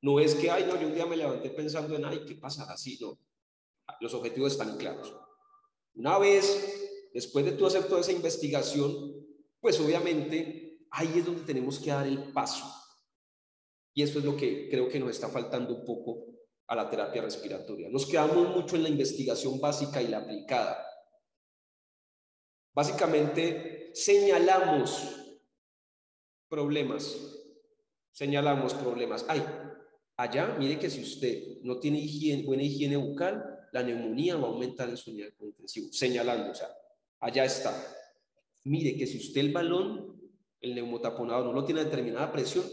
No 0.00 0.18
es 0.18 0.34
que, 0.34 0.50
ay, 0.50 0.64
no, 0.66 0.80
yo 0.80 0.86
un 0.86 0.94
día 0.94 1.04
me 1.04 1.18
levanté 1.18 1.50
pensando 1.50 1.96
en, 1.96 2.06
ay, 2.06 2.24
¿qué 2.26 2.36
pasa 2.36 2.64
así? 2.72 2.96
No, 2.98 3.18
los 4.00 4.14
objetivos 4.14 4.52
están 4.52 4.76
claros. 4.76 5.14
Una 5.94 6.18
vez, 6.18 7.10
después 7.12 7.44
de 7.44 7.52
tú 7.52 7.66
hacer 7.66 7.84
toda 7.84 8.00
esa 8.00 8.12
investigación, 8.12 9.26
pues 9.60 9.80
obviamente 9.80 10.86
ahí 10.90 11.18
es 11.18 11.26
donde 11.26 11.42
tenemos 11.42 11.78
que 11.78 11.90
dar 11.90 12.06
el 12.06 12.32
paso. 12.32 12.64
Y 13.94 14.02
eso 14.02 14.20
es 14.20 14.24
lo 14.24 14.36
que 14.36 14.68
creo 14.70 14.88
que 14.88 15.00
nos 15.00 15.10
está 15.10 15.28
faltando 15.28 15.74
un 15.74 15.84
poco 15.84 16.26
a 16.68 16.76
la 16.76 16.88
terapia 16.88 17.22
respiratoria. 17.22 17.88
Nos 17.88 18.06
quedamos 18.06 18.54
mucho 18.54 18.76
en 18.76 18.84
la 18.84 18.88
investigación 18.90 19.58
básica 19.58 20.00
y 20.00 20.08
la 20.08 20.18
aplicada. 20.18 20.84
Básicamente 22.74 23.90
señalamos 23.94 25.18
problemas, 26.48 27.16
señalamos 28.12 28.74
problemas. 28.74 29.24
Ay, 29.28 29.42
allá, 30.16 30.54
mire 30.58 30.78
que 30.78 30.90
si 30.90 31.02
usted 31.02 31.62
no 31.62 31.80
tiene 31.80 31.98
higiene, 31.98 32.44
buena 32.44 32.62
higiene 32.62 32.96
bucal, 32.96 33.57
la 33.72 33.82
neumonía 33.82 34.36
va 34.36 34.48
a 34.48 34.50
aumentar 34.50 34.88
en 34.88 34.96
su 34.96 35.12
nivel 35.12 35.34
intensivo, 35.40 35.88
señalando, 35.92 36.52
o 36.52 36.54
sea, 36.54 36.68
allá 37.20 37.44
está. 37.44 37.74
Mire 38.64 38.96
que 38.96 39.06
si 39.06 39.18
usted 39.18 39.40
el 39.40 39.52
balón, 39.52 40.20
el 40.60 40.74
neumotaponado 40.74 41.44
no 41.44 41.52
lo 41.52 41.64
tiene 41.64 41.80
a 41.80 41.84
determinada 41.84 42.32
presión, 42.32 42.64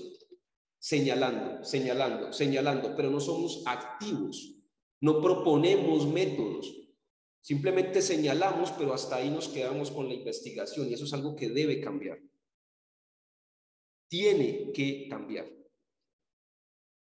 señalando, 0.78 1.64
señalando, 1.64 2.34
señalando, 2.34 2.96
pero 2.96 3.10
no 3.10 3.20
somos 3.20 3.64
activos, 3.66 4.56
no 5.02 5.22
proponemos 5.22 6.08
métodos, 6.08 6.76
simplemente 7.42 8.02
señalamos, 8.02 8.72
pero 8.72 8.94
hasta 8.94 9.18
ahí 9.18 9.30
nos 9.30 9.48
quedamos 9.48 9.92
con 9.92 10.08
la 10.08 10.14
investigación 10.14 10.90
y 10.90 10.94
eso 10.94 11.06
es 11.06 11.14
algo 11.14 11.36
que 11.36 11.50
debe 11.50 11.80
cambiar. 11.80 12.20
Tiene 14.08 14.72
que 14.72 15.08
cambiar. 15.10 15.48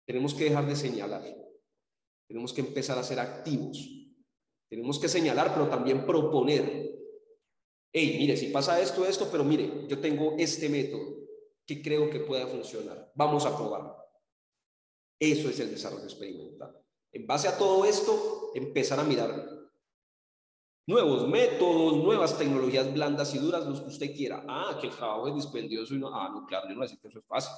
Tenemos 0.05 0.33
que 0.33 0.45
dejar 0.45 0.67
de 0.67 0.75
señalar. 0.75 1.44
Tenemos 2.27 2.53
que 2.53 2.61
empezar 2.61 2.97
a 2.97 3.03
ser 3.03 3.19
activos. 3.19 3.77
Tenemos 4.67 4.99
que 4.99 5.07
señalar, 5.07 5.53
pero 5.53 5.69
también 5.69 6.05
proponer. 6.05 6.91
Hey, 7.91 8.15
mire, 8.17 8.35
si 8.35 8.47
pasa 8.47 8.79
esto, 8.81 9.05
esto, 9.05 9.29
pero 9.31 9.43
mire, 9.43 9.87
yo 9.87 9.99
tengo 9.99 10.35
este 10.37 10.67
método 10.69 11.25
que 11.65 11.81
creo 11.81 12.09
que 12.09 12.19
pueda 12.19 12.47
funcionar. 12.47 13.11
Vamos 13.15 13.45
a 13.45 13.55
probarlo. 13.55 13.95
Eso 15.19 15.49
es 15.49 15.59
el 15.59 15.71
desarrollo 15.71 16.03
experimental. 16.03 16.77
En 17.11 17.25
base 17.25 17.47
a 17.47 17.57
todo 17.57 17.85
esto, 17.85 18.51
empezar 18.53 18.99
a 18.99 19.03
mirar 19.03 19.49
nuevos 20.87 21.27
métodos, 21.27 21.97
nuevas 22.03 22.37
tecnologías 22.37 22.93
blandas 22.93 23.33
y 23.33 23.39
duras, 23.39 23.65
los 23.65 23.81
que 23.81 23.87
usted 23.87 24.15
quiera. 24.15 24.43
Ah, 24.47 24.77
que 24.79 24.87
el 24.87 24.95
trabajo 24.95 25.27
es 25.27 25.35
dispendioso 25.35 25.95
y 25.95 25.99
no, 25.99 26.13
ah, 26.13 26.29
no, 26.29 26.45
claro, 26.45 26.67
yo 26.67 26.73
no 26.73 26.79
voy 26.79 26.85
a 26.85 26.87
decir 26.87 26.99
que 26.99 27.07
eso 27.07 27.19
es 27.19 27.25
fácil. 27.25 27.55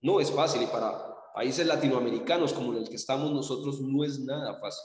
No 0.00 0.20
es 0.20 0.30
fácil 0.30 0.62
y 0.62 0.66
para 0.66 1.17
países 1.38 1.68
latinoamericanos 1.68 2.52
como 2.52 2.72
en 2.72 2.78
el 2.78 2.88
que 2.88 2.96
estamos 2.96 3.30
nosotros 3.30 3.80
no 3.80 4.02
es 4.02 4.18
nada 4.18 4.58
fácil, 4.58 4.82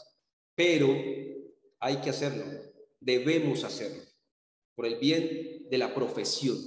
pero 0.53 0.87
hay 1.79 1.95
que 1.97 2.11
hacerlo, 2.11 2.45
debemos 2.99 3.63
hacerlo, 3.63 4.03
por 4.75 4.85
el 4.85 4.97
bien 4.97 5.67
de 5.71 5.77
la 5.79 5.95
profesión, 5.95 6.59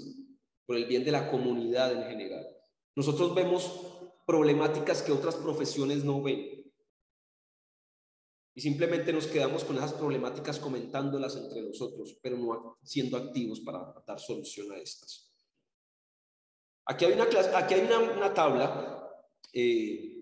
por 0.66 0.74
el 0.74 0.86
bien 0.86 1.04
de 1.04 1.12
la 1.12 1.30
comunidad 1.30 1.92
en 1.92 2.02
general. 2.02 2.44
Nosotros 2.96 3.32
vemos 3.32 3.80
problemáticas 4.26 5.02
que 5.02 5.12
otras 5.12 5.36
profesiones 5.36 6.02
no 6.02 6.20
ven. 6.20 6.68
Y 8.56 8.60
simplemente 8.60 9.12
nos 9.12 9.28
quedamos 9.28 9.62
con 9.62 9.76
esas 9.76 9.92
problemáticas 9.92 10.58
comentándolas 10.58 11.36
entre 11.36 11.62
nosotros, 11.62 12.18
pero 12.20 12.36
no 12.36 12.76
siendo 12.82 13.16
activos 13.18 13.60
para 13.60 13.94
dar 14.04 14.18
solución 14.18 14.72
a 14.72 14.78
estas. 14.78 15.32
Aquí 16.86 17.04
hay 17.04 17.12
una, 17.12 17.26
clase, 17.26 17.54
aquí 17.54 17.74
hay 17.74 17.82
una, 17.82 18.00
una 18.00 18.34
tabla 18.34 19.04
eh, 19.52 20.16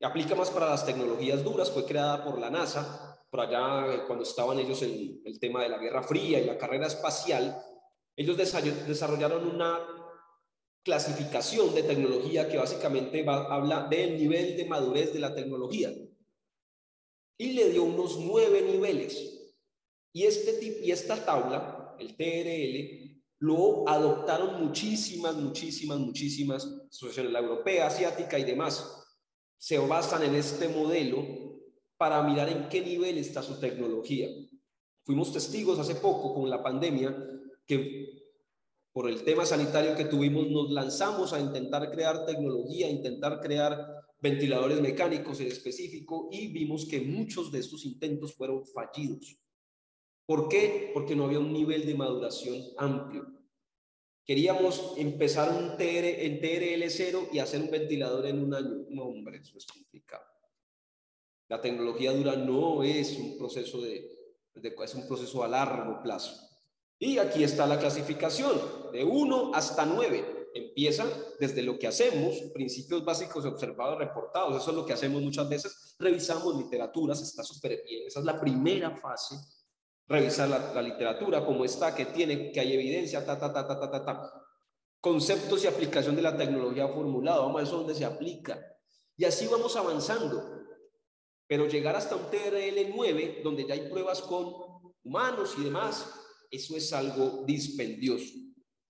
aplica 0.00 0.34
más 0.34 0.50
para 0.50 0.70
las 0.70 0.86
tecnologías 0.86 1.42
duras, 1.42 1.70
fue 1.70 1.84
creada 1.84 2.24
por 2.24 2.38
la 2.38 2.50
NASA, 2.50 3.18
por 3.30 3.40
allá 3.40 3.94
eh, 3.94 4.00
cuando 4.06 4.24
estaban 4.24 4.58
ellos 4.58 4.82
en 4.82 5.20
el 5.24 5.38
tema 5.38 5.62
de 5.62 5.68
la 5.68 5.78
Guerra 5.78 6.02
Fría 6.02 6.40
y 6.40 6.44
la 6.44 6.58
carrera 6.58 6.86
espacial, 6.86 7.62
ellos 8.16 8.36
desarrollaron 8.36 9.46
una 9.46 9.78
clasificación 10.82 11.74
de 11.74 11.82
tecnología 11.82 12.48
que 12.48 12.56
básicamente 12.56 13.24
habla 13.28 13.86
del 13.88 14.16
nivel 14.16 14.56
de 14.56 14.64
madurez 14.64 15.12
de 15.12 15.20
la 15.20 15.34
tecnología. 15.34 15.92
Y 17.36 17.52
le 17.52 17.70
dio 17.70 17.84
unos 17.84 18.18
nueve 18.18 18.62
niveles. 18.62 19.52
Y, 20.12 20.24
este, 20.24 20.80
y 20.82 20.90
esta 20.90 21.24
tabla, 21.24 21.94
el 22.00 22.16
TRL, 22.16 23.07
lo 23.40 23.88
adoptaron 23.88 24.64
muchísimas, 24.64 25.36
muchísimas, 25.36 25.98
muchísimas 25.98 26.64
asociaciones, 26.90 27.32
la 27.32 27.40
europea, 27.40 27.86
asiática 27.86 28.38
y 28.38 28.44
demás. 28.44 29.04
Se 29.56 29.78
basan 29.78 30.24
en 30.24 30.34
este 30.34 30.68
modelo 30.68 31.24
para 31.96 32.22
mirar 32.22 32.48
en 32.48 32.68
qué 32.68 32.80
nivel 32.80 33.18
está 33.18 33.42
su 33.42 33.58
tecnología. 33.60 34.28
Fuimos 35.04 35.32
testigos 35.32 35.78
hace 35.78 35.96
poco 35.96 36.34
con 36.34 36.50
la 36.50 36.62
pandemia 36.62 37.16
que 37.66 38.18
por 38.92 39.08
el 39.08 39.22
tema 39.22 39.46
sanitario 39.46 39.94
que 39.94 40.06
tuvimos 40.06 40.48
nos 40.48 40.70
lanzamos 40.70 41.32
a 41.32 41.40
intentar 41.40 41.90
crear 41.90 42.26
tecnología, 42.26 42.86
a 42.86 42.90
intentar 42.90 43.40
crear 43.40 43.98
ventiladores 44.20 44.80
mecánicos 44.80 45.40
en 45.40 45.46
específico 45.46 46.28
y 46.32 46.48
vimos 46.48 46.86
que 46.86 47.00
muchos 47.00 47.52
de 47.52 47.60
estos 47.60 47.84
intentos 47.84 48.34
fueron 48.34 48.64
fallidos. 48.66 49.38
¿Por 50.28 50.46
qué? 50.50 50.90
Porque 50.92 51.16
no 51.16 51.24
había 51.24 51.38
un 51.38 51.54
nivel 51.54 51.86
de 51.86 51.94
maduración 51.94 52.62
amplio. 52.76 53.26
Queríamos 54.26 54.92
empezar 54.98 55.50
un 55.50 55.78
TR, 55.78 56.04
en 56.04 56.38
TRL0 56.42 57.30
y 57.32 57.38
hacer 57.38 57.62
un 57.62 57.70
ventilador 57.70 58.26
en 58.26 58.44
un 58.44 58.52
año. 58.52 58.84
No, 58.90 59.04
hombre, 59.04 59.38
eso 59.38 59.56
es 59.56 59.64
complicado. 59.64 60.26
La 61.48 61.62
tecnología 61.62 62.12
dura 62.12 62.36
no 62.36 62.82
es 62.82 63.16
un 63.16 63.38
proceso 63.38 63.80
de, 63.80 64.06
es 64.54 64.94
un 64.94 65.08
proceso 65.08 65.42
a 65.42 65.48
largo 65.48 66.02
plazo. 66.02 66.46
Y 66.98 67.16
aquí 67.16 67.42
está 67.42 67.66
la 67.66 67.78
clasificación, 67.78 68.60
de 68.92 69.04
1 69.04 69.52
hasta 69.54 69.86
9. 69.86 70.50
Empieza 70.52 71.06
desde 71.40 71.62
lo 71.62 71.78
que 71.78 71.86
hacemos, 71.86 72.36
principios 72.52 73.02
básicos 73.02 73.46
observados, 73.46 73.96
reportados. 73.96 74.60
Eso 74.60 74.72
es 74.72 74.76
lo 74.76 74.84
que 74.84 74.92
hacemos 74.92 75.22
muchas 75.22 75.48
veces. 75.48 75.96
Revisamos 75.98 76.54
literaturas, 76.54 77.22
está 77.22 77.42
súper 77.42 77.82
bien. 77.82 78.06
Esa 78.06 78.18
es 78.20 78.26
la 78.26 78.38
primera 78.38 78.94
fase 78.94 79.36
revisar 80.08 80.48
la, 80.48 80.82
literatura, 80.82 81.44
como 81.44 81.64
está, 81.64 81.94
que 81.94 82.06
tiene, 82.06 82.50
que 82.50 82.60
hay 82.60 82.72
evidencia, 82.72 83.24
ta, 83.24 83.38
ta, 83.38 83.52
ta, 83.52 83.66
ta, 83.66 83.78
ta, 83.78 83.90
ta, 83.90 84.04
ta. 84.04 84.32
Conceptos 85.00 85.62
y 85.62 85.66
aplicación 85.66 86.16
de 86.16 86.22
la 86.22 86.36
tecnología 86.36 86.88
formulada, 86.88 87.40
vamos 87.40 87.60
a 87.60 87.64
ver 87.64 87.70
dónde 87.70 87.94
se 87.94 88.04
aplica. 88.04 88.58
Y 89.16 89.24
así 89.24 89.46
vamos 89.46 89.76
avanzando. 89.76 90.58
Pero 91.46 91.66
llegar 91.66 91.94
hasta 91.94 92.16
un 92.16 92.30
TRL 92.30 92.94
9, 92.94 93.40
donde 93.44 93.66
ya 93.66 93.74
hay 93.74 93.88
pruebas 93.88 94.22
con 94.22 94.54
humanos 95.04 95.54
y 95.58 95.64
demás, 95.64 96.10
eso 96.50 96.76
es 96.76 96.92
algo 96.92 97.44
dispendioso, 97.46 98.34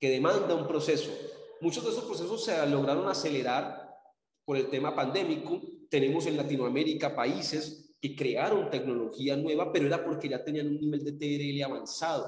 que 0.01 0.11
demanda 0.11 0.55
un 0.55 0.67
proceso. 0.67 1.11
Muchos 1.61 1.85
de 1.85 1.91
esos 1.91 2.05
procesos 2.05 2.45
se 2.45 2.67
lograron 2.67 3.09
acelerar 3.09 3.89
por 4.45 4.57
el 4.57 4.71
tema 4.71 4.95
pandémico. 4.95 5.61
Tenemos 5.91 6.27
en 6.27 6.37
Latinoamérica 6.37 7.15
países 7.15 7.88
que 8.01 8.15
crearon 8.15 8.71
tecnología 8.71 9.37
nueva, 9.37 9.73
pero 9.73 9.87
era 9.87 10.05
porque 10.05 10.29
ya 10.29 10.45
tenían 10.45 10.69
un 10.69 10.81
nivel 10.81 11.05
de 11.05 11.13
TRL 11.13 11.63
avanzado. 11.65 12.27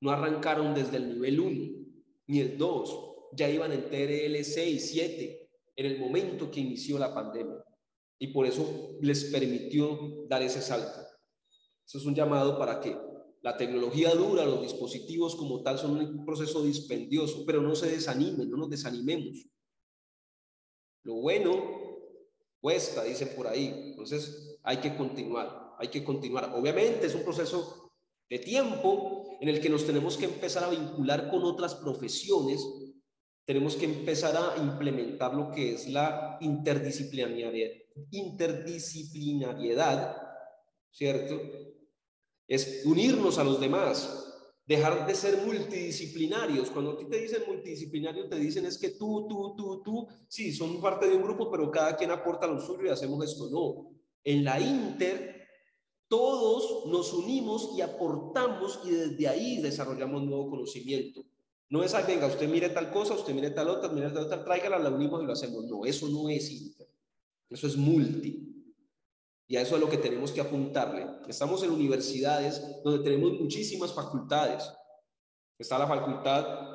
No 0.00 0.10
arrancaron 0.10 0.74
desde 0.74 0.96
el 0.96 1.08
nivel 1.14 1.40
1 1.40 1.84
ni 2.26 2.40
el 2.40 2.56
2, 2.56 3.14
ya 3.32 3.50
iban 3.50 3.72
en 3.72 3.88
TRL 3.90 4.44
6, 4.44 4.90
7 4.90 5.50
en 5.76 5.86
el 5.86 5.98
momento 5.98 6.50
que 6.50 6.60
inició 6.60 6.98
la 6.98 7.14
pandemia. 7.14 7.64
Y 8.18 8.28
por 8.28 8.46
eso 8.46 8.96
les 9.00 9.24
permitió 9.24 10.24
dar 10.28 10.42
ese 10.42 10.62
salto. 10.62 11.00
Eso 11.86 11.98
es 11.98 12.06
un 12.06 12.14
llamado 12.14 12.58
para 12.58 12.80
que 12.80 12.96
La 13.42 13.58
tecnología 13.58 14.14
dura, 14.14 14.46
los 14.46 14.62
dispositivos 14.62 15.36
como 15.36 15.62
tal 15.62 15.78
son 15.78 15.98
un 15.98 16.24
proceso 16.24 16.62
dispendioso, 16.62 17.44
pero 17.44 17.60
no 17.60 17.74
se 17.74 17.90
desanimen, 17.90 18.50
no 18.50 18.56
nos 18.56 18.70
desanimemos. 18.70 19.46
Lo 21.02 21.16
bueno 21.16 21.52
cuesta, 22.58 23.04
dicen 23.04 23.32
por 23.36 23.46
ahí. 23.46 23.66
Entonces 23.90 24.53
hay 24.64 24.78
que 24.78 24.96
continuar, 24.96 25.76
hay 25.78 25.86
que 25.88 26.02
continuar. 26.02 26.52
Obviamente 26.54 27.06
es 27.06 27.14
un 27.14 27.22
proceso 27.22 27.92
de 28.28 28.40
tiempo 28.40 29.38
en 29.40 29.48
el 29.48 29.60
que 29.60 29.68
nos 29.68 29.86
tenemos 29.86 30.16
que 30.16 30.24
empezar 30.24 30.64
a 30.64 30.70
vincular 30.70 31.30
con 31.30 31.44
otras 31.44 31.76
profesiones, 31.76 32.66
tenemos 33.46 33.76
que 33.76 33.84
empezar 33.84 34.36
a 34.36 34.56
implementar 34.56 35.32
lo 35.34 35.52
que 35.52 35.74
es 35.74 35.88
la 35.88 36.38
interdisciplinariedad, 36.40 37.70
interdisciplinariedad 38.10 40.24
¿cierto? 40.94 41.40
Es 42.46 42.82
unirnos 42.86 43.38
a 43.38 43.44
los 43.44 43.60
demás, 43.60 44.32
dejar 44.64 45.06
de 45.06 45.14
ser 45.14 45.44
multidisciplinarios. 45.44 46.70
Cuando 46.70 46.92
a 46.92 46.98
ti 46.98 47.06
te 47.06 47.18
dicen 47.18 47.42
multidisciplinario, 47.46 48.28
te 48.28 48.36
dicen 48.36 48.64
es 48.66 48.78
que 48.78 48.90
tú, 48.90 49.26
tú, 49.28 49.54
tú, 49.56 49.82
tú, 49.82 50.06
sí, 50.28 50.52
son 50.52 50.80
parte 50.80 51.08
de 51.08 51.16
un 51.16 51.22
grupo, 51.22 51.50
pero 51.50 51.70
cada 51.70 51.96
quien 51.96 52.12
aporta 52.12 52.46
lo 52.46 52.60
suyo 52.60 52.86
y 52.86 52.90
hacemos 52.90 53.24
esto. 53.24 53.50
No, 53.50 53.93
en 54.24 54.44
la 54.44 54.58
Inter, 54.58 55.46
todos 56.08 56.86
nos 56.86 57.12
unimos 57.12 57.70
y 57.76 57.80
aportamos 57.80 58.80
y 58.84 58.90
desde 58.90 59.28
ahí 59.28 59.60
desarrollamos 59.60 60.22
nuevo 60.22 60.50
conocimiento. 60.50 61.24
No 61.70 61.82
es, 61.82 61.94
ay, 61.94 62.04
venga, 62.06 62.26
usted 62.26 62.48
mire 62.48 62.68
tal 62.68 62.90
cosa, 62.90 63.14
usted 63.14 63.34
mire 63.34 63.50
tal 63.50 63.68
otra, 63.68 63.88
mire 63.88 64.10
tal 64.10 64.24
otra, 64.24 64.44
tráigala, 64.44 64.78
la 64.78 64.90
unimos 64.90 65.22
y 65.22 65.26
lo 65.26 65.32
hacemos. 65.32 65.64
No, 65.64 65.84
eso 65.84 66.08
no 66.08 66.28
es 66.28 66.50
Inter. 66.50 66.88
Eso 67.50 67.66
es 67.66 67.76
multi. 67.76 68.54
Y 69.46 69.56
a 69.56 69.62
eso 69.62 69.74
es 69.74 69.80
lo 69.80 69.90
que 69.90 69.98
tenemos 69.98 70.32
que 70.32 70.40
apuntarle. 70.40 71.06
Estamos 71.28 71.62
en 71.62 71.70
universidades 71.70 72.62
donde 72.82 73.04
tenemos 73.04 73.38
muchísimas 73.40 73.92
facultades. 73.92 74.64
Está 75.58 75.78
la 75.78 75.86
facultad 75.86 76.73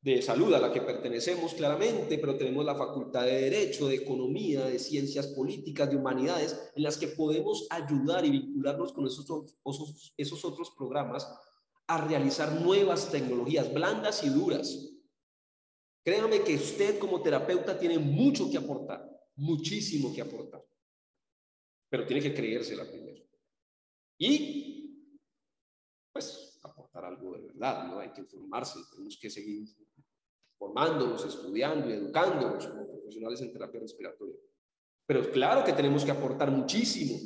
de 0.00 0.22
salud 0.22 0.54
a 0.54 0.60
la 0.60 0.72
que 0.72 0.80
pertenecemos 0.80 1.54
claramente, 1.54 2.18
pero 2.18 2.36
tenemos 2.36 2.64
la 2.64 2.76
facultad 2.76 3.24
de 3.24 3.42
derecho, 3.42 3.88
de 3.88 3.96
economía, 3.96 4.64
de 4.64 4.78
ciencias 4.78 5.26
políticas, 5.28 5.90
de 5.90 5.96
humanidades, 5.96 6.70
en 6.74 6.82
las 6.82 6.96
que 6.96 7.08
podemos 7.08 7.66
ayudar 7.70 8.24
y 8.24 8.30
vincularnos 8.30 8.92
con 8.92 9.06
esos, 9.06 9.26
esos, 9.64 10.14
esos 10.16 10.44
otros 10.44 10.70
programas 10.76 11.28
a 11.86 12.06
realizar 12.06 12.60
nuevas 12.60 13.10
tecnologías, 13.10 13.72
blandas 13.72 14.22
y 14.22 14.28
duras. 14.28 14.92
Créame 16.04 16.42
que 16.42 16.54
usted 16.54 16.98
como 16.98 17.20
terapeuta 17.20 17.78
tiene 17.78 17.98
mucho 17.98 18.50
que 18.50 18.58
aportar, 18.58 19.04
muchísimo 19.36 20.14
que 20.14 20.22
aportar 20.22 20.68
pero 21.88 22.06
tiene 22.06 22.22
que 22.22 22.34
creérsela 22.34 22.84
primero. 22.84 23.24
Y, 24.18 25.14
pues, 26.12 26.58
aportar 26.62 27.04
algo 27.04 27.34
de 27.34 27.46
verdad, 27.46 27.86
¿no? 27.88 27.98
Hay 28.00 28.12
que 28.12 28.24
formarse, 28.24 28.78
tenemos 28.90 29.16
que 29.18 29.30
seguir 29.30 29.68
formándonos, 30.58 31.24
estudiando 31.24 31.88
y 31.88 31.92
educándonos 31.92 32.66
como 32.66 32.88
profesionales 32.88 33.40
en 33.40 33.52
terapia 33.52 33.80
respiratoria. 33.80 34.36
Pero 35.06 35.30
claro 35.30 35.64
que 35.64 35.72
tenemos 35.72 36.04
que 36.04 36.10
aportar 36.10 36.50
muchísimo. 36.50 37.18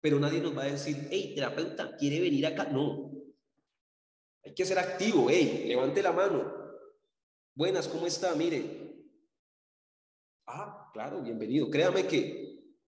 Pero 0.00 0.18
nadie 0.18 0.40
nos 0.40 0.56
va 0.56 0.62
a 0.62 0.70
decir, 0.70 1.08
hey, 1.10 1.32
terapeuta, 1.34 1.96
¿quiere 1.96 2.20
venir 2.20 2.46
acá? 2.46 2.64
No. 2.64 3.10
Hay 4.44 4.54
que 4.54 4.64
ser 4.64 4.78
activo, 4.78 5.26
hey, 5.28 5.64
levante 5.66 6.02
la 6.02 6.12
mano. 6.12 6.54
Buenas, 7.54 7.88
¿cómo 7.88 8.06
está? 8.06 8.34
Mire. 8.34 9.04
Ah, 10.46 10.90
claro, 10.92 11.20
bienvenido. 11.22 11.68
Créame 11.70 12.06
que 12.06 12.50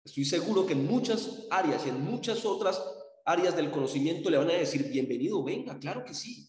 Estoy 0.04 0.26
seguro 0.26 0.66
que 0.66 0.74
en 0.74 0.86
muchas 0.86 1.46
áreas 1.50 1.86
y 1.86 1.88
en 1.88 2.04
muchas 2.04 2.44
otras 2.44 2.82
áreas 3.24 3.56
del 3.56 3.70
conocimiento 3.70 4.28
le 4.28 4.36
van 4.36 4.50
a 4.50 4.54
decir, 4.54 4.90
bienvenido, 4.90 5.42
venga, 5.42 5.78
claro 5.78 6.04
que 6.04 6.12
sí. 6.12 6.46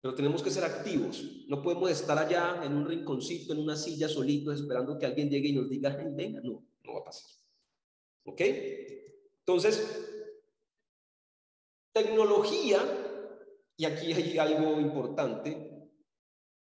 Pero 0.00 0.14
tenemos 0.14 0.42
que 0.42 0.50
ser 0.50 0.64
activos. 0.64 1.22
No 1.46 1.62
podemos 1.62 1.90
estar 1.90 2.16
allá 2.16 2.60
en 2.64 2.74
un 2.74 2.86
rinconcito, 2.86 3.52
en 3.52 3.60
una 3.60 3.76
silla 3.76 4.08
solitos, 4.08 4.60
esperando 4.60 4.98
que 4.98 5.06
alguien 5.06 5.28
llegue 5.28 5.48
y 5.48 5.52
nos 5.52 5.68
diga, 5.68 5.90
venga, 5.90 6.40
no, 6.40 6.66
no 6.84 6.94
va 6.94 7.00
a 7.00 7.04
pasar. 7.04 7.30
¿Ok? 8.24 8.40
Entonces, 9.40 10.08
tecnología, 11.92 12.78
y 13.76 13.84
aquí 13.84 14.12
hay 14.12 14.38
algo 14.38 14.80
importante, 14.80 15.70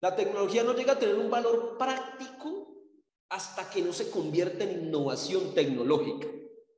la 0.00 0.14
tecnología 0.14 0.62
no 0.62 0.74
llega 0.74 0.92
a 0.92 0.98
tener 0.98 1.16
un 1.16 1.30
valor 1.30 1.76
práctico 1.76 2.68
hasta 3.28 3.68
que 3.68 3.82
no 3.82 3.92
se 3.92 4.10
convierta 4.10 4.64
en 4.64 4.86
innovación 4.86 5.54
tecnológica. 5.54 6.28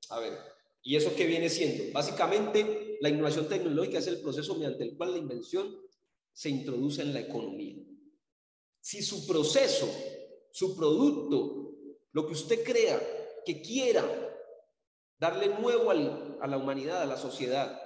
A 0.09 0.19
ver, 0.19 0.39
¿y 0.83 0.97
eso 0.97 1.15
qué 1.15 1.27
viene 1.27 1.49
siendo? 1.49 1.93
Básicamente, 1.93 2.99
la 3.01 3.09
innovación 3.09 3.49
tecnológica 3.49 3.99
es 3.99 4.07
el 4.07 4.21
proceso 4.21 4.55
mediante 4.55 4.85
el 4.85 4.97
cual 4.97 5.13
la 5.13 5.19
invención 5.19 5.77
se 6.41 6.49
introduce 6.49 7.03
en 7.03 7.13
la 7.13 7.21
economía. 7.21 7.77
Si 8.81 9.03
su 9.03 9.27
proceso, 9.27 9.87
su 10.51 10.75
producto, 10.75 11.75
lo 12.13 12.27
que 12.27 12.33
usted 12.33 12.65
crea, 12.65 12.99
que 13.45 13.61
quiera 13.61 14.03
darle 15.19 15.49
nuevo 15.61 15.91
a 15.91 16.47
la 16.47 16.57
humanidad, 16.57 17.03
a 17.03 17.05
la 17.05 17.19
sociedad, 17.19 17.79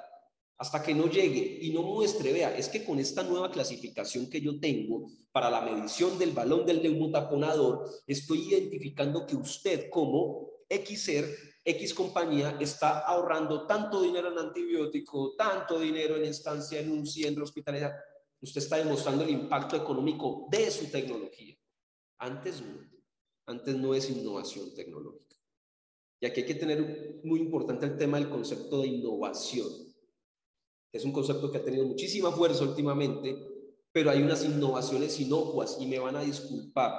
hasta 0.56 0.84
que 0.84 0.94
no 0.94 1.10
llegue 1.10 1.58
y 1.62 1.72
no 1.72 1.82
muestre, 1.82 2.32
vea, 2.32 2.56
es 2.56 2.68
que 2.68 2.84
con 2.84 3.00
esta 3.00 3.24
nueva 3.24 3.50
clasificación 3.50 4.30
que 4.30 4.40
yo 4.40 4.60
tengo 4.60 5.10
para 5.32 5.50
la 5.50 5.62
medición 5.62 6.16
del 6.16 6.30
balón 6.30 6.64
del 6.64 6.80
neumotaponador, 6.80 7.90
estoy 8.06 8.50
identificando 8.50 9.26
que 9.26 9.34
usted 9.34 9.90
como 9.90 10.48
X 10.68 11.02
ser, 11.02 11.28
X 11.64 11.92
compañía 11.92 12.56
está 12.60 13.00
ahorrando 13.00 13.66
tanto 13.66 14.00
dinero 14.00 14.30
en 14.30 14.38
antibiótico, 14.38 15.34
tanto 15.34 15.80
dinero 15.80 16.14
en 16.14 16.26
estancia 16.26 16.78
en 16.78 16.92
un 16.92 17.04
centro 17.04 17.42
hospitalario. 17.42 17.90
Usted 18.44 18.62
está 18.62 18.76
demostrando 18.76 19.24
el 19.24 19.30
impacto 19.30 19.76
económico 19.76 20.46
de 20.50 20.70
su 20.70 20.90
tecnología. 20.90 21.56
Antes 22.18 22.62
no. 22.62 22.78
Antes 23.46 23.74
no 23.74 23.94
es 23.94 24.08
innovación 24.08 24.72
tecnológica. 24.74 25.36
Y 26.20 26.26
aquí 26.26 26.40
hay 26.42 26.46
que 26.46 26.54
tener 26.54 27.20
muy 27.24 27.40
importante 27.40 27.86
el 27.86 27.98
tema 27.98 28.18
del 28.18 28.30
concepto 28.30 28.80
de 28.80 28.86
innovación 28.86 29.94
es 30.94 31.04
un 31.04 31.10
concepto 31.10 31.50
que 31.50 31.58
ha 31.58 31.64
tenido 31.64 31.84
muchísima 31.84 32.30
fuerza 32.30 32.62
últimamente, 32.62 33.36
pero 33.90 34.12
hay 34.12 34.22
unas 34.22 34.44
innovaciones 34.44 35.18
inocuas 35.18 35.76
y 35.80 35.86
me 35.86 35.98
van 35.98 36.14
a 36.14 36.22
disculpar. 36.22 36.92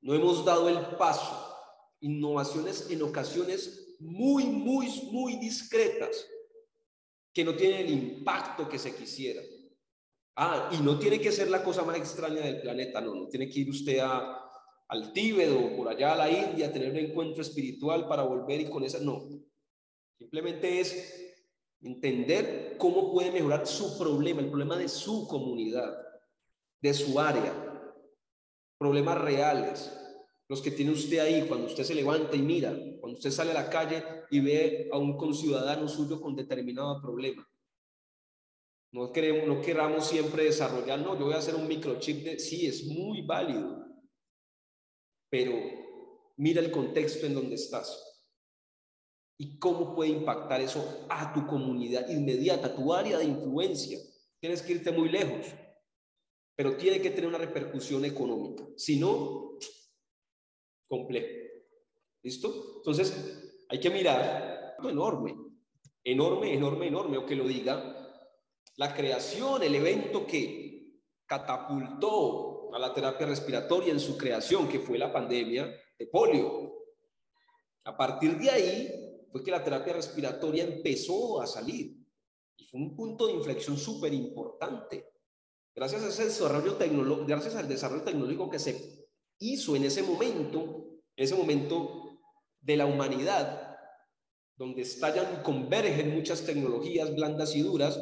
No 0.00 0.14
hemos 0.14 0.46
dado 0.46 0.70
el 0.70 0.78
paso. 0.96 1.54
Innovaciones 2.00 2.90
en 2.90 3.02
ocasiones 3.02 3.96
muy, 4.00 4.44
muy, 4.44 4.88
muy 5.12 5.36
discretas 5.36 6.26
que 7.38 7.44
no 7.44 7.54
tienen 7.54 7.86
el 7.86 7.90
impacto 7.90 8.68
que 8.68 8.80
se 8.80 8.96
quisiera. 8.96 9.40
Ah, 10.34 10.70
y 10.72 10.82
no 10.82 10.98
tiene 10.98 11.20
que 11.20 11.30
ser 11.30 11.48
la 11.48 11.62
cosa 11.62 11.84
más 11.84 11.96
extraña 11.96 12.40
del 12.40 12.60
planeta, 12.60 13.00
no, 13.00 13.14
no 13.14 13.28
tiene 13.28 13.48
que 13.48 13.60
ir 13.60 13.70
usted 13.70 14.00
a, 14.00 14.42
al 14.88 15.12
Tíbet 15.12 15.50
o 15.52 15.76
por 15.76 15.88
allá 15.88 16.14
a 16.14 16.16
la 16.16 16.28
India 16.28 16.66
a 16.66 16.72
tener 16.72 16.90
un 16.90 16.96
encuentro 16.96 17.42
espiritual 17.42 18.08
para 18.08 18.24
volver 18.24 18.62
y 18.62 18.68
con 18.68 18.82
esa, 18.82 18.98
no. 18.98 19.28
Simplemente 20.18 20.80
es 20.80 21.28
Entender 21.80 22.74
cómo 22.76 23.12
puede 23.12 23.30
mejorar 23.30 23.64
su 23.64 23.96
problema, 23.96 24.40
el 24.40 24.48
problema 24.48 24.76
de 24.76 24.88
su 24.88 25.28
comunidad, 25.28 25.96
de 26.80 26.92
su 26.92 27.20
área. 27.20 27.54
Problemas 28.78 29.20
reales, 29.20 29.92
los 30.48 30.60
que 30.60 30.72
tiene 30.72 30.90
usted 30.90 31.20
ahí 31.20 31.46
cuando 31.46 31.68
usted 31.68 31.84
se 31.84 31.94
levanta 31.94 32.34
y 32.34 32.42
mira, 32.42 32.76
cuando 32.98 33.16
usted 33.16 33.30
sale 33.30 33.52
a 33.52 33.62
la 33.62 33.70
calle 33.70 34.02
y 34.30 34.40
ve 34.40 34.88
a 34.92 34.98
un 34.98 35.16
conciudadano 35.16 35.88
suyo 35.88 36.20
con 36.20 36.36
determinado 36.36 37.00
problema. 37.00 37.46
No, 38.92 39.12
queremos, 39.12 39.46
no 39.46 39.60
queramos 39.60 40.06
siempre 40.06 40.44
desarrollar, 40.44 40.98
no, 41.00 41.18
yo 41.18 41.26
voy 41.26 41.34
a 41.34 41.38
hacer 41.38 41.54
un 41.54 41.68
microchip 41.68 42.24
de, 42.24 42.38
sí, 42.38 42.66
es 42.66 42.86
muy 42.86 43.20
válido, 43.22 43.86
pero 45.30 45.52
mira 46.36 46.60
el 46.60 46.70
contexto 46.70 47.26
en 47.26 47.34
donde 47.34 47.56
estás 47.56 48.04
y 49.38 49.58
cómo 49.58 49.94
puede 49.94 50.10
impactar 50.10 50.60
eso 50.60 51.06
a 51.10 51.32
tu 51.32 51.46
comunidad 51.46 52.08
inmediata, 52.08 52.68
a 52.68 52.74
tu 52.74 52.92
área 52.92 53.18
de 53.18 53.24
influencia. 53.24 53.98
Tienes 54.40 54.62
que 54.62 54.72
irte 54.72 54.90
muy 54.90 55.08
lejos, 55.08 55.46
pero 56.56 56.76
tiene 56.76 57.00
que 57.00 57.10
tener 57.10 57.28
una 57.28 57.38
repercusión 57.38 58.04
económica. 58.04 58.64
Si 58.76 58.98
no, 58.98 59.58
complejo. 60.88 61.28
¿Listo? 62.22 62.78
Entonces, 62.78 63.47
hay 63.68 63.80
que 63.80 63.90
mirar 63.90 64.76
enorme, 64.82 65.36
enorme, 66.04 66.54
enorme, 66.54 66.86
enorme, 66.86 67.18
o 67.18 67.26
que 67.26 67.36
lo 67.36 67.46
diga, 67.46 67.94
la 68.76 68.94
creación, 68.94 69.62
el 69.62 69.74
evento 69.74 70.26
que 70.26 71.02
catapultó 71.26 72.74
a 72.74 72.78
la 72.78 72.94
terapia 72.94 73.26
respiratoria 73.26 73.92
en 73.92 74.00
su 74.00 74.16
creación, 74.16 74.68
que 74.68 74.80
fue 74.80 74.98
la 74.98 75.12
pandemia 75.12 75.70
de 75.98 76.06
polio. 76.06 76.72
A 77.84 77.96
partir 77.96 78.38
de 78.38 78.50
ahí, 78.50 79.08
fue 79.30 79.42
que 79.42 79.50
la 79.50 79.62
terapia 79.62 79.92
respiratoria 79.92 80.64
empezó 80.64 81.40
a 81.40 81.46
salir. 81.46 81.96
Y 82.56 82.64
fue 82.64 82.80
un 82.80 82.96
punto 82.96 83.26
de 83.26 83.34
inflexión 83.34 83.76
súper 83.76 84.12
importante. 84.14 85.12
Gracias 85.74 86.02
a 86.02 86.08
ese 86.08 86.24
desarrollo 86.24 86.76
gracias 87.26 87.54
al 87.54 87.68
desarrollo 87.68 88.02
tecnológico 88.02 88.50
que 88.50 88.58
se 88.58 89.06
hizo 89.38 89.76
en 89.76 89.84
ese 89.84 90.02
momento, 90.02 91.00
en 91.14 91.24
ese 91.24 91.36
momento 91.36 92.07
de 92.60 92.76
la 92.76 92.86
humanidad, 92.86 93.76
donde 94.56 94.82
estallan 94.82 95.38
y 95.38 95.42
convergen 95.42 96.14
muchas 96.14 96.44
tecnologías 96.44 97.14
blandas 97.14 97.54
y 97.54 97.62
duras. 97.62 98.00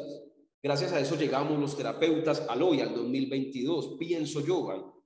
Gracias 0.61 0.91
a 0.91 0.99
eso 0.99 1.15
llegamos 1.15 1.59
los 1.59 1.77
terapeutas 1.77 2.45
al 2.49 2.61
hoy, 2.63 2.81
al 2.81 2.93
2022, 2.95 3.97
pienso 3.99 4.41
yo, 4.41 5.03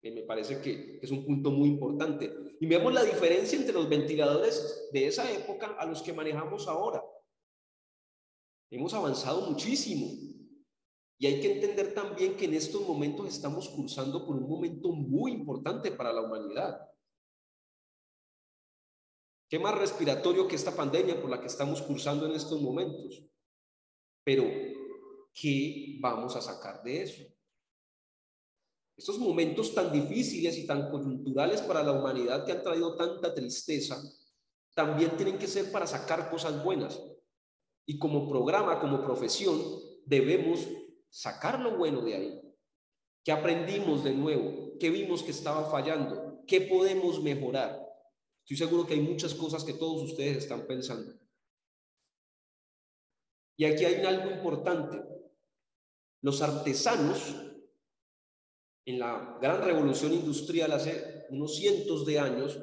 que 0.00 0.10
me 0.10 0.22
parece 0.22 0.60
que 0.60 1.00
es 1.02 1.10
un 1.10 1.24
punto 1.24 1.50
muy 1.50 1.70
importante. 1.70 2.32
Y 2.60 2.66
vemos 2.66 2.92
la 2.92 3.04
diferencia 3.04 3.58
entre 3.58 3.74
los 3.74 3.88
ventiladores 3.88 4.88
de 4.92 5.06
esa 5.06 5.30
época 5.32 5.76
a 5.78 5.86
los 5.86 6.02
que 6.02 6.12
manejamos 6.12 6.68
ahora. 6.68 7.02
Hemos 8.70 8.92
avanzado 8.94 9.50
muchísimo. 9.50 10.06
Y 11.20 11.26
hay 11.26 11.40
que 11.40 11.54
entender 11.54 11.94
también 11.94 12.36
que 12.36 12.44
en 12.44 12.54
estos 12.54 12.86
momentos 12.86 13.26
estamos 13.28 13.68
cursando 13.70 14.24
por 14.24 14.36
un 14.36 14.48
momento 14.48 14.92
muy 14.92 15.32
importante 15.32 15.90
para 15.90 16.12
la 16.12 16.22
humanidad. 16.22 16.80
¿Qué 19.48 19.58
más 19.58 19.78
respiratorio 19.78 20.46
que 20.46 20.56
esta 20.56 20.76
pandemia 20.76 21.20
por 21.20 21.30
la 21.30 21.40
que 21.40 21.46
estamos 21.46 21.80
cursando 21.80 22.26
en 22.26 22.32
estos 22.32 22.60
momentos? 22.60 23.24
Pero, 24.22 24.44
¿qué 25.32 25.96
vamos 26.00 26.36
a 26.36 26.42
sacar 26.42 26.82
de 26.82 27.02
eso? 27.02 27.22
Estos 28.94 29.18
momentos 29.18 29.74
tan 29.74 29.90
difíciles 29.90 30.58
y 30.58 30.66
tan 30.66 30.90
coyunturales 30.90 31.62
para 31.62 31.82
la 31.82 31.92
humanidad 31.92 32.44
que 32.44 32.52
han 32.52 32.62
traído 32.62 32.94
tanta 32.94 33.34
tristeza, 33.34 34.02
también 34.74 35.16
tienen 35.16 35.38
que 35.38 35.46
ser 35.46 35.72
para 35.72 35.86
sacar 35.86 36.30
cosas 36.30 36.62
buenas. 36.62 37.00
Y 37.86 37.98
como 37.98 38.28
programa, 38.28 38.78
como 38.80 39.02
profesión, 39.02 39.58
debemos 40.04 40.68
sacar 41.08 41.58
lo 41.58 41.78
bueno 41.78 42.02
de 42.02 42.14
ahí. 42.14 42.40
¿Qué 43.24 43.32
aprendimos 43.32 44.04
de 44.04 44.12
nuevo? 44.12 44.76
¿Qué 44.78 44.90
vimos 44.90 45.22
que 45.22 45.30
estaba 45.30 45.70
fallando? 45.70 46.42
¿Qué 46.46 46.60
podemos 46.62 47.22
mejorar? 47.22 47.87
Estoy 48.48 48.66
seguro 48.66 48.86
que 48.86 48.94
hay 48.94 49.00
muchas 49.00 49.34
cosas 49.34 49.62
que 49.62 49.74
todos 49.74 50.10
ustedes 50.10 50.38
están 50.38 50.66
pensando. 50.66 51.12
Y 53.58 53.66
aquí 53.66 53.84
hay 53.84 54.06
algo 54.06 54.30
importante. 54.30 55.02
Los 56.22 56.40
artesanos, 56.40 57.20
en 58.86 58.98
la 59.00 59.36
gran 59.42 59.62
revolución 59.62 60.14
industrial 60.14 60.72
hace 60.72 61.26
unos 61.28 61.56
cientos 61.56 62.06
de 62.06 62.20
años, 62.20 62.58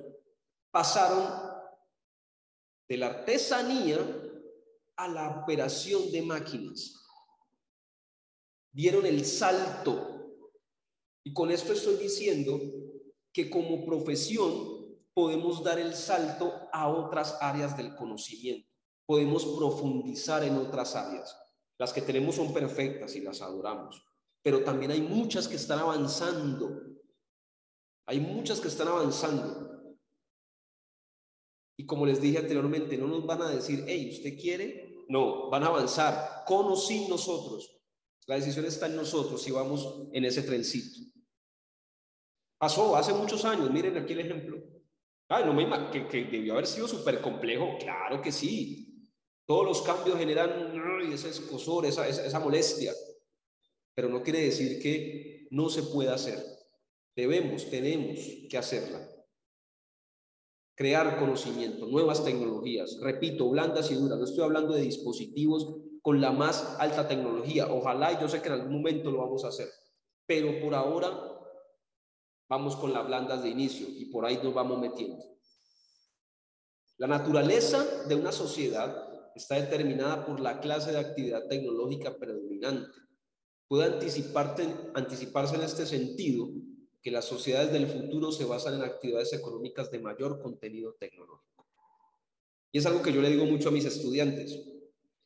pasaron 0.72 1.54
de 2.90 2.98
la 2.98 3.08
artesanía 3.08 4.00
a 4.96 5.08
la 5.08 5.44
operación 5.44 6.12
de 6.12 6.24
máquinas. 6.24 7.00
Dieron 8.72 9.06
el 9.06 9.24
salto. 9.24 10.34
Y 11.24 11.32
con 11.32 11.52
esto 11.52 11.74
estoy 11.74 11.98
diciendo 11.98 12.60
que 13.32 13.52
como 13.52 13.86
profesión 13.86 14.75
podemos 15.16 15.64
dar 15.64 15.80
el 15.80 15.96
salto 15.96 16.68
a 16.74 16.90
otras 16.90 17.38
áreas 17.42 17.76
del 17.78 17.96
conocimiento. 17.96 18.70
Podemos 19.08 19.46
profundizar 19.46 20.44
en 20.44 20.58
otras 20.58 20.96
áreas. 20.96 21.36
Las 21.80 21.94
que 21.94 22.02
tenemos 22.02 22.36
son 22.36 22.54
perfectas 22.54 23.16
y 23.16 23.22
las 23.22 23.42
adoramos, 23.42 24.04
pero 24.44 24.64
también 24.64 24.92
hay 24.92 25.02
muchas 25.02 25.48
que 25.48 25.56
están 25.56 25.80
avanzando. 25.80 26.82
Hay 28.08 28.20
muchas 28.20 28.60
que 28.60 28.68
están 28.68 28.90
avanzando. 28.90 29.98
Y 31.78 31.86
como 31.86 32.06
les 32.06 32.22
dije 32.22 32.38
anteriormente, 32.38 32.98
no 32.98 33.08
nos 33.08 33.26
van 33.26 33.42
a 33.42 33.50
decir, 33.50 33.84
hey, 33.88 34.10
¿usted 34.12 34.40
quiere? 34.40 35.06
No, 35.08 35.50
van 35.50 35.64
a 35.64 35.68
avanzar 35.68 36.44
con 36.46 36.66
o 36.68 36.76
sin 36.76 37.10
nosotros. 37.10 37.72
La 38.28 38.36
decisión 38.36 38.66
está 38.66 38.88
en 38.88 38.96
nosotros 38.96 39.42
si 39.42 39.52
vamos 39.52 40.10
en 40.12 40.26
ese 40.26 40.44
trencito. 40.44 41.12
Pasó 42.58 42.96
hace 42.96 43.14
muchos 43.14 43.46
años, 43.46 43.72
miren 43.72 43.98
aquí 43.98 44.14
el 44.14 44.20
ejemplo. 44.20 44.75
Ay, 45.28 45.44
no 45.46 45.54
me 45.54 45.68
que, 45.92 46.08
que 46.08 46.26
debió 46.26 46.54
haber 46.54 46.68
sido 46.68 46.88
súper 46.88 47.22
complejo. 47.22 47.78
Claro 47.80 48.22
que 48.22 48.32
sí. 48.32 49.10
Todos 49.48 49.66
los 49.66 49.82
cambios 49.82 50.18
generan 50.18 50.74
ese 51.12 51.30
escosor, 51.30 51.86
esa 51.86 52.40
molestia. 52.40 52.94
Pero 53.96 54.10
no 54.10 54.22
quiere 54.22 54.42
decir 54.42 54.82
que 54.82 55.48
no 55.52 55.70
se 55.70 55.84
pueda 55.84 56.16
hacer. 56.16 56.38
Debemos, 57.16 57.70
tenemos 57.70 58.20
que 58.50 58.58
hacerla. 58.58 59.10
Crear 60.76 61.18
conocimiento, 61.18 61.88
nuevas 61.88 62.26
tecnologías, 62.26 62.98
repito, 63.02 63.50
blandas 63.50 63.90
y 63.92 63.96
duras. 63.96 64.18
No 64.18 64.26
estoy 64.26 64.44
hablando 64.44 64.74
de 64.74 64.82
dispositivos 64.82 65.78
con 66.02 66.20
la 66.20 66.32
más 66.32 66.76
alta 66.80 67.08
tecnología. 67.08 67.72
Ojalá, 67.72 68.12
y 68.12 68.20
yo 68.20 68.28
sé 68.28 68.42
que 68.42 68.48
en 68.48 68.56
algún 68.56 68.74
momento 68.74 69.10
lo 69.10 69.20
vamos 69.20 69.46
a 69.46 69.48
hacer. 69.48 69.70
Pero 70.28 70.60
por 70.60 70.76
ahora 70.76 71.35
Vamos 72.48 72.76
con 72.76 72.94
las 72.94 73.06
blandas 73.06 73.42
de 73.44 73.50
inicio 73.50 73.88
y 73.90 74.06
por 74.06 74.26
ahí 74.26 74.40
nos 74.44 74.54
vamos 74.54 74.80
metiendo. 74.80 75.24
La 76.98 77.08
naturaleza 77.08 78.06
de 78.08 78.16
una 78.16 78.32
sociedad 78.32 79.10
está 79.36 79.56
determinada 79.56 80.26
por 80.26 80.40
la 80.40 80.60
clase 80.62 80.92
de 80.92 81.00
actividad 81.00 81.48
tecnológica 81.48 82.16
predominante. 82.18 82.98
Puede 83.68 83.86
anticiparse 83.86 85.56
en 85.56 85.62
este 85.62 85.86
sentido 85.86 86.50
que 87.02 87.12
las 87.12 87.26
sociedades 87.26 87.72
del 87.72 87.88
futuro 87.88 88.32
se 88.32 88.46
basan 88.46 88.76
en 88.76 88.84
actividades 88.84 89.34
económicas 89.34 89.92
de 89.92 90.00
mayor 90.00 90.42
contenido 90.42 90.96
tecnológico. 91.00 91.66
Y 92.72 92.78
es 92.78 92.86
algo 92.86 93.02
que 93.02 93.14
yo 93.14 93.22
le 93.22 93.30
digo 93.30 93.46
mucho 93.46 93.70
a 93.70 93.72
mis 93.72 93.86
estudiantes. 93.86 94.60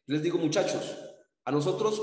Les 0.08 0.24
digo, 0.24 0.38
muchachos, 0.38 0.98
a 1.46 1.52
nosotros, 1.52 2.02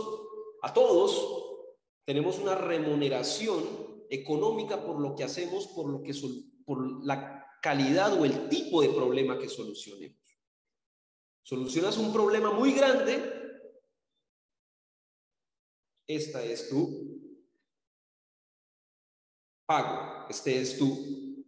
a 0.63 0.73
todos, 0.73 1.75
tenemos 2.05 2.39
una 2.39 2.55
remuneración 2.55 3.86
económica 4.11 4.85
por 4.85 5.01
lo 5.01 5.15
que 5.15 5.25
hacemos, 5.25 5.67
por, 5.69 5.89
lo 5.89 6.03
que, 6.03 6.15
por 6.65 7.05
la 7.05 7.47
calidad 7.63 8.19
o 8.21 8.25
el 8.25 8.49
tipo 8.49 8.83
de 8.83 8.89
problema 8.91 9.39
que 9.39 9.49
solucionemos. 9.49 10.17
Solucionas 11.43 11.97
un 11.99 12.13
problema 12.13 12.53
muy 12.53 12.73
grande, 12.73 13.33
esta 16.07 16.43
es 16.43 16.69
tu 16.69 17.41
pago, 19.65 20.27
este 20.29 20.61
es 20.61 20.79
tu 20.79 21.45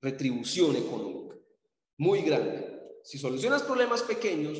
retribución 0.00 0.76
económica, 0.76 1.36
muy 1.98 2.22
grande. 2.22 2.98
Si 3.02 3.18
solucionas 3.18 3.62
problemas 3.62 4.02
pequeños, 4.02 4.58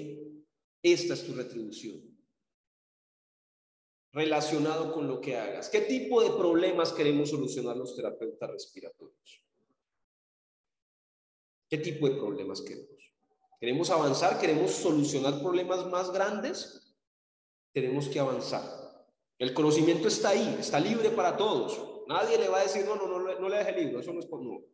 esta 0.82 1.14
es 1.14 1.26
tu 1.26 1.34
retribución 1.34 2.17
relacionado 4.18 4.92
con 4.92 5.07
lo 5.07 5.20
que 5.20 5.37
hagas. 5.37 5.68
¿Qué 5.68 5.83
tipo 5.83 6.20
de 6.20 6.31
problemas 6.31 6.92
queremos 6.92 7.31
solucionar 7.31 7.76
los 7.76 7.94
terapeutas 7.94 8.50
respiratorios? 8.50 9.44
¿Qué 11.70 11.78
tipo 11.78 12.09
de 12.09 12.16
problemas 12.16 12.61
queremos? 12.61 13.12
¿Queremos 13.61 13.90
avanzar? 13.90 14.40
¿Queremos 14.40 14.72
solucionar 14.72 15.40
problemas 15.40 15.87
más 15.87 16.11
grandes? 16.11 16.96
Tenemos 17.72 18.09
que 18.09 18.18
avanzar. 18.18 18.64
El 19.38 19.54
conocimiento 19.54 20.09
está 20.09 20.31
ahí, 20.31 20.57
está 20.59 20.81
libre 20.81 21.11
para 21.11 21.37
todos. 21.37 21.81
Nadie 22.09 22.38
le 22.38 22.48
va 22.48 22.59
a 22.59 22.62
decir, 22.64 22.85
no, 22.87 22.96
no, 22.96 23.07
no, 23.07 23.38
no 23.38 23.48
le 23.48 23.59
deje 23.59 23.70
el 23.70 23.85
libro, 23.85 24.00
eso 24.00 24.12
no 24.12 24.18
es 24.18 24.26
por 24.26 24.42
no. 24.42 24.64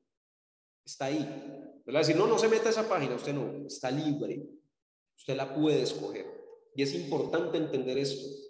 Está 0.87 1.07
ahí. 1.07 1.83
A 1.87 1.99
decir, 1.99 2.17
no, 2.17 2.27
no 2.27 2.39
se 2.39 2.49
meta 2.49 2.69
a 2.69 2.73
esa 2.73 2.89
página, 2.89 3.15
usted 3.15 3.35
no, 3.35 3.67
está 3.67 3.91
libre. 3.91 4.43
Usted 5.15 5.37
la 5.37 5.55
puede 5.55 5.83
escoger. 5.83 6.27
Y 6.75 6.83
es 6.83 6.95
importante 6.95 7.59
entender 7.59 7.99
esto. 7.99 8.44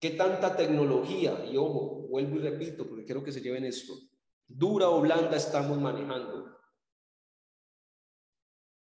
¿Qué 0.00 0.10
tanta 0.10 0.56
tecnología? 0.56 1.44
Y 1.44 1.58
ojo, 1.58 2.08
vuelvo 2.08 2.36
y 2.36 2.38
repito, 2.38 2.88
porque 2.88 3.04
quiero 3.04 3.22
que 3.22 3.32
se 3.32 3.42
lleven 3.42 3.66
esto. 3.66 3.92
Dura 4.48 4.88
o 4.88 5.02
blanda 5.02 5.36
estamos 5.36 5.78
manejando. 5.78 6.58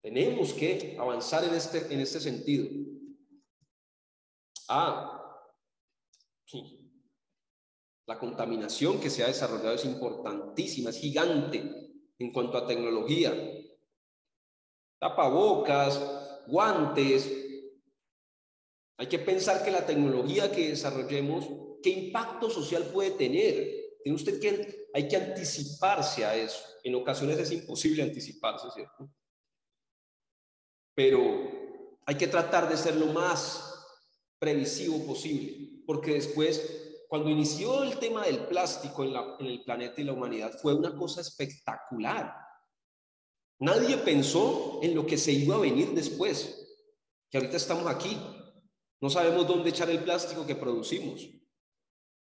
Tenemos 0.02 0.52
que 0.52 0.96
avanzar 0.98 1.44
en 1.44 1.54
este, 1.54 1.92
en 1.94 2.00
este 2.00 2.18
sentido. 2.18 2.68
Ah. 4.68 5.12
La 8.06 8.18
contaminación 8.18 9.00
que 9.00 9.10
se 9.10 9.22
ha 9.22 9.28
desarrollado 9.28 9.74
es 9.74 9.84
importantísima, 9.84 10.90
es 10.90 10.98
gigante 10.98 11.92
en 12.18 12.32
cuanto 12.32 12.58
a 12.58 12.66
tecnología. 12.66 13.32
Tapabocas, 14.98 16.44
guantes, 16.48 17.45
hay 18.98 19.08
que 19.08 19.18
pensar 19.18 19.62
que 19.62 19.70
la 19.70 19.84
tecnología 19.84 20.50
que 20.50 20.70
desarrollemos, 20.70 21.44
¿qué 21.82 21.90
impacto 21.90 22.48
social 22.48 22.84
puede 22.84 23.10
tener? 23.10 23.98
Tiene 24.02 24.16
usted 24.16 24.40
que, 24.40 24.88
hay 24.94 25.06
que 25.06 25.16
anticiparse 25.16 26.24
a 26.24 26.34
eso. 26.34 26.58
En 26.82 26.94
ocasiones 26.94 27.38
es 27.38 27.52
imposible 27.52 28.02
anticiparse, 28.02 28.70
¿cierto? 28.70 29.10
Pero 30.94 32.00
hay 32.06 32.14
que 32.14 32.26
tratar 32.26 32.68
de 32.68 32.76
ser 32.76 32.96
lo 32.96 33.06
más 33.06 33.74
previsivo 34.38 35.04
posible, 35.04 35.82
porque 35.86 36.14
después, 36.14 37.04
cuando 37.08 37.28
inició 37.28 37.82
el 37.82 37.98
tema 37.98 38.24
del 38.24 38.46
plástico 38.46 39.04
en, 39.04 39.14
en 39.40 39.46
el 39.46 39.62
planeta 39.62 40.00
y 40.00 40.04
la 40.04 40.14
humanidad, 40.14 40.58
fue 40.58 40.72
una 40.72 40.96
cosa 40.96 41.20
espectacular. 41.20 42.34
Nadie 43.58 43.98
pensó 43.98 44.80
en 44.82 44.94
lo 44.94 45.06
que 45.06 45.18
se 45.18 45.32
iba 45.32 45.56
a 45.56 45.60
venir 45.60 45.90
después, 45.90 46.66
que 47.30 47.38
ahorita 47.38 47.56
estamos 47.56 47.86
aquí, 47.86 48.16
no 49.00 49.10
sabemos 49.10 49.46
dónde 49.46 49.70
echar 49.70 49.90
el 49.90 50.02
plástico 50.02 50.46
que 50.46 50.54
producimos. 50.54 51.28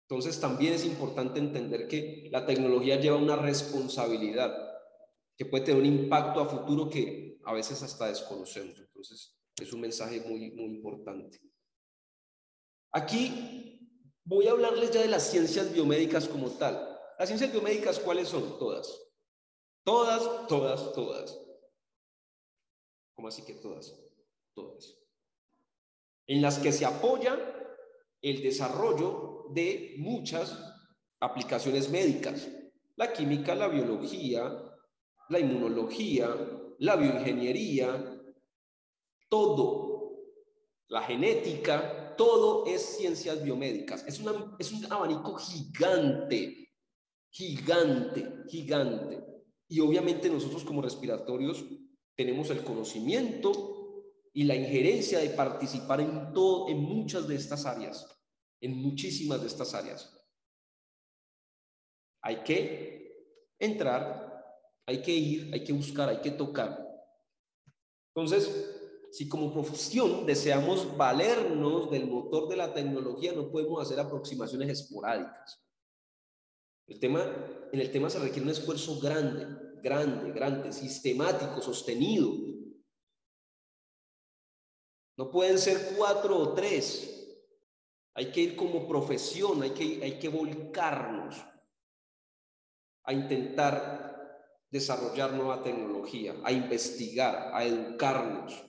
Entonces 0.08 0.40
también 0.40 0.72
es 0.74 0.84
importante 0.84 1.38
entender 1.38 1.88
que 1.88 2.28
la 2.30 2.46
tecnología 2.46 3.00
lleva 3.00 3.16
una 3.16 3.36
responsabilidad 3.36 4.54
que 5.36 5.46
puede 5.46 5.64
tener 5.64 5.82
un 5.82 5.86
impacto 5.86 6.40
a 6.40 6.48
futuro 6.48 6.88
que 6.88 7.38
a 7.44 7.52
veces 7.52 7.82
hasta 7.82 8.08
desconocemos. 8.08 8.78
Entonces, 8.78 9.36
es 9.60 9.72
un 9.72 9.80
mensaje 9.80 10.20
muy, 10.20 10.50
muy 10.52 10.76
importante. 10.76 11.40
Aquí 12.92 13.80
voy 14.24 14.46
a 14.46 14.52
hablarles 14.52 14.90
ya 14.90 15.02
de 15.02 15.08
las 15.08 15.30
ciencias 15.30 15.72
biomédicas 15.72 16.28
como 16.28 16.50
tal. 16.50 16.98
Las 17.18 17.28
ciencias 17.28 17.52
biomédicas, 17.52 17.98
¿cuáles 17.98 18.28
son? 18.28 18.58
Todas. 18.58 19.02
Todas, 19.84 20.46
todas, 20.48 20.92
todas. 20.92 21.38
¿Cómo 23.14 23.28
así 23.28 23.42
que 23.42 23.54
todas? 23.54 23.94
Todas. 24.54 25.05
En 26.26 26.42
las 26.42 26.58
que 26.58 26.72
se 26.72 26.84
apoya 26.84 27.38
el 28.20 28.42
desarrollo 28.42 29.46
de 29.50 29.94
muchas 29.98 30.58
aplicaciones 31.20 31.90
médicas. 31.90 32.48
La 32.96 33.12
química, 33.12 33.54
la 33.54 33.68
biología, 33.68 34.52
la 35.28 35.38
inmunología, 35.38 36.28
la 36.78 36.96
bioingeniería, 36.96 38.22
todo, 39.28 40.24
la 40.88 41.02
genética, 41.02 42.14
todo 42.16 42.66
es 42.66 42.80
ciencias 42.96 43.42
biomédicas. 43.42 44.04
Es, 44.06 44.20
es 44.58 44.72
un 44.72 44.92
abanico 44.92 45.34
gigante, 45.36 46.70
gigante, 47.30 48.44
gigante. 48.48 49.24
Y 49.68 49.80
obviamente 49.80 50.30
nosotros 50.30 50.64
como 50.64 50.80
respiratorios 50.80 51.64
tenemos 52.14 52.50
el 52.50 52.62
conocimiento 52.62 53.75
y 54.37 54.45
la 54.45 54.55
injerencia 54.55 55.18
de 55.18 55.30
participar 55.30 56.03
en, 56.03 56.34
todo, 56.34 56.68
en 56.68 56.78
muchas 56.78 57.26
de 57.26 57.37
estas 57.37 57.64
áreas, 57.64 58.07
en 58.61 58.76
muchísimas 58.76 59.41
de 59.41 59.47
estas 59.47 59.72
áreas. 59.72 60.14
Hay 62.20 62.43
que 62.43 63.32
entrar, 63.59 64.45
hay 64.84 65.01
que 65.01 65.12
ir, 65.12 65.55
hay 65.55 65.64
que 65.64 65.72
buscar, 65.72 66.11
hay 66.11 66.20
que 66.20 66.32
tocar. 66.32 66.87
Entonces, 68.14 69.09
si 69.11 69.26
como 69.26 69.55
profesión 69.55 70.26
deseamos 70.26 70.95
valernos 70.99 71.91
del 71.91 72.07
motor 72.07 72.47
de 72.51 72.57
la 72.57 72.74
tecnología, 72.74 73.32
no 73.32 73.51
podemos 73.51 73.80
hacer 73.80 73.99
aproximaciones 73.99 74.68
esporádicas. 74.68 75.64
El 76.87 77.01
tema, 77.01 77.24
en 77.72 77.80
el 77.80 77.91
tema 77.91 78.11
se 78.11 78.18
requiere 78.18 78.43
un 78.43 78.51
esfuerzo 78.51 79.01
grande, 79.01 79.47
grande, 79.82 80.30
grande, 80.32 80.74
sistemático, 80.74 81.62
sostenido. 81.62 82.55
No 85.16 85.30
pueden 85.30 85.58
ser 85.58 85.94
cuatro 85.96 86.36
o 86.36 86.54
tres. 86.54 87.12
Hay 88.14 88.30
que 88.32 88.40
ir 88.40 88.56
como 88.56 88.86
profesión, 88.86 89.62
hay 89.62 89.70
que, 89.70 90.02
hay 90.02 90.18
que 90.18 90.28
volcarnos 90.28 91.36
a 93.04 93.12
intentar 93.12 94.06
desarrollar 94.70 95.32
nueva 95.32 95.62
tecnología, 95.62 96.34
a 96.44 96.52
investigar, 96.52 97.50
a 97.54 97.64
educarnos. 97.64 98.64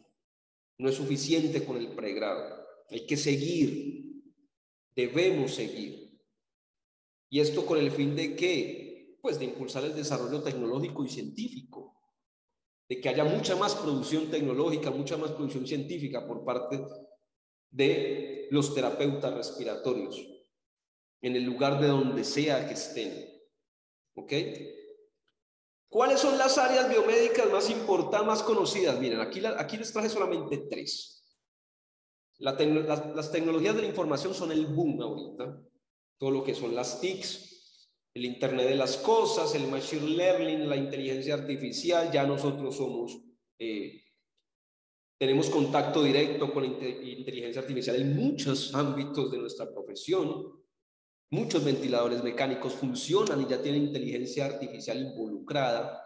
No 0.78 0.90
es 0.90 0.96
suficiente 0.96 1.66
con 1.66 1.78
el 1.78 1.96
pregrado. 1.96 2.66
Hay 2.90 3.06
que 3.06 3.18
seguir. 3.18 4.24
Debemos 4.96 5.56
seguir. 5.56 6.20
Y 7.30 7.40
esto 7.40 7.66
con 7.66 7.78
el 7.78 7.92
fin 7.92 8.16
de 8.16 8.36
qué? 8.36 9.18
Pues 9.22 9.40
de 9.40 9.46
impulsar 9.46 9.84
el 9.84 9.96
desarrollo 9.96 10.42
tecnológico 10.42 11.04
y 11.04 11.10
científico. 11.10 11.97
De 12.90 13.02
que 13.02 13.10
haya 13.10 13.24
mucha 13.24 13.56
más 13.56 13.76
producción 13.76 14.32
tecnológica, 14.32 14.92
mucha 14.92 15.18
más 15.18 15.32
producción 15.32 15.68
científica 15.68 16.26
por 16.26 16.46
parte 16.46 16.82
de 17.70 18.48
los 18.50 18.74
terapeutas 18.74 19.34
respiratorios, 19.34 20.26
en 21.22 21.36
el 21.36 21.44
lugar 21.44 21.82
de 21.82 21.88
donde 21.88 22.24
sea 22.24 22.68
que 22.68 22.74
estén. 22.74 23.28
¿Ok? 24.16 24.34
¿Cuáles 25.90 26.20
son 26.20 26.38
las 26.38 26.58
áreas 26.58 26.90
biomédicas 26.90 27.50
más 27.50 27.70
importantes, 27.70 28.28
más 28.28 28.44
conocidas? 28.44 29.00
Miren, 29.00 29.22
aquí, 29.22 29.42
aquí 29.46 29.78
les 29.78 29.92
traje 29.94 30.10
solamente 30.10 30.58
tres. 30.70 31.26
las, 32.40 33.16
las, 33.16 33.32
tecnologías 33.32 33.76
de 33.76 33.84
la 33.84 33.88
información 33.88 34.34
son 34.34 34.52
el 34.52 34.66
boom 34.68 35.02
ahorita. 35.02 35.62
Todo 36.18 36.32
lo 36.32 36.44
que 36.44 36.56
son 36.56 36.76
las 36.76 37.00
TICs, 37.00 37.57
el 38.18 38.26
Internet 38.26 38.68
de 38.68 38.76
las 38.76 38.98
Cosas, 38.98 39.54
el 39.54 39.68
Machine 39.68 40.10
Learning, 40.10 40.68
la 40.68 40.76
inteligencia 40.76 41.36
artificial. 41.36 42.12
Ya 42.12 42.26
nosotros 42.26 42.76
somos, 42.76 43.16
eh, 43.60 44.02
tenemos 45.20 45.50
contacto 45.50 46.04
directo 46.04 46.52
con 46.52 46.64
la 46.64 46.70
inteligencia 46.70 47.62
artificial 47.62 47.96
en 47.96 48.16
muchos 48.16 48.74
ámbitos 48.74 49.32
de 49.32 49.38
nuestra 49.38 49.72
profesión. 49.72 50.52
Muchos 51.30 51.64
ventiladores 51.64 52.24
mecánicos 52.24 52.74
funcionan 52.74 53.42
y 53.42 53.48
ya 53.48 53.62
tienen 53.62 53.84
inteligencia 53.84 54.46
artificial 54.46 54.98
involucrada. 54.98 56.04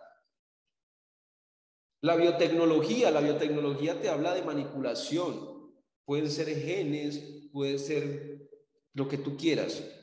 La 2.02 2.16
biotecnología, 2.16 3.12
la 3.12 3.22
biotecnología 3.22 4.02
te 4.02 4.10
habla 4.10 4.34
de 4.34 4.42
manipulación. 4.42 5.72
Pueden 6.04 6.30
ser 6.30 6.48
genes, 6.48 7.48
puede 7.54 7.78
ser 7.78 8.50
lo 8.94 9.08
que 9.08 9.18
tú 9.18 9.38
quieras. 9.38 10.01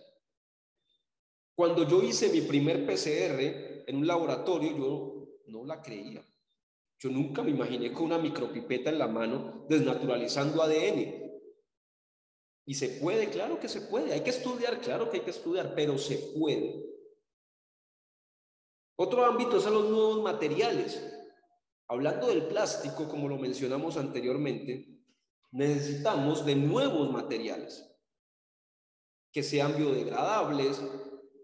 Cuando 1.59 1.83
yo 1.89 2.05
hice 2.05 2.29
mi 2.29 2.43
primer 2.43 2.87
PCR 2.87 3.83
en 3.85 3.97
un 3.97 4.07
laboratorio, 4.07 4.77
yo 4.77 5.29
no 5.47 5.65
la 5.65 5.83
creía. 5.83 6.25
Yo 7.01 7.11
nunca 7.11 7.43
me 7.43 7.51
imaginé 7.51 7.93
con 7.93 8.05
una 8.05 8.19
micropipeta 8.19 8.91
en 8.91 8.99
la 9.01 9.09
mano 9.09 9.67
desnaturalizando 9.69 10.63
ADN. 10.63 11.33
Y 12.65 12.75
se 12.75 13.01
puede, 13.01 13.29
claro 13.31 13.59
que 13.59 13.69
se 13.69 13.81
puede. 13.81 14.13
Hay 14.13 14.21
que 14.21 14.31
estudiar, 14.31 14.81
claro 14.81 15.11
que 15.11 15.17
hay 15.17 15.25
que 15.25 15.33
estudiar, 15.33 15.75
pero 15.75 15.99
se 15.99 16.33
puede. 16.39 16.81
Otro 18.95 19.25
ámbito 19.25 19.59
son 19.59 19.75
los 19.75 19.91
nuevos 19.91 20.23
materiales. 20.23 21.05
Hablando 21.89 22.29
del 22.29 22.47
plástico, 22.47 23.09
como 23.09 23.29
lo 23.29 23.37
mencionamos 23.37 23.97
anteriormente, 23.97 25.03
necesitamos 25.51 26.47
de 26.47 26.55
nuevos 26.55 27.11
materiales 27.11 27.85
que 29.33 29.43
sean 29.43 29.77
biodegradables, 29.77 30.81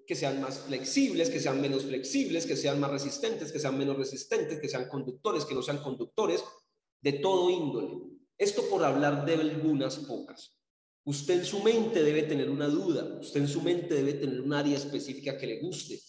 que 0.07 0.15
sean 0.15 0.41
más 0.41 0.59
flexibles, 0.61 1.31
que 1.31 1.41
sean 1.41 1.61
menos 1.61 1.85
flexibles, 1.85 2.47
que 2.47 2.57
sean 2.57 2.81
más 2.81 2.91
resistentes, 2.91 3.53
que 3.53 3.59
sean 3.59 3.79
menos 3.79 3.97
resistentes, 3.97 4.61
que 4.61 4.69
sean 4.69 4.89
conductores, 4.89 5.45
que 5.45 5.55
no 5.55 5.63
sean 5.63 5.79
conductores, 5.79 6.45
de 7.01 7.15
todo 7.15 7.51
índole. 7.51 7.99
Esto 8.37 8.69
por 8.69 8.85
hablar 8.85 9.25
de 9.25 9.35
algunas 9.35 9.97
pocas. 9.99 10.59
Usted 11.05 11.41
en 11.41 11.45
su 11.45 11.63
mente 11.63 12.03
debe 12.03 12.23
tener 12.23 12.49
una 12.49 12.67
duda, 12.67 13.19
usted 13.21 13.41
en 13.41 13.49
su 13.49 13.61
mente 13.61 13.95
debe 13.95 14.15
tener 14.15 14.41
un 14.41 14.53
área 14.55 14.77
específica 14.77 15.37
que 15.37 15.47
le 15.47 15.61
guste. 15.61 16.01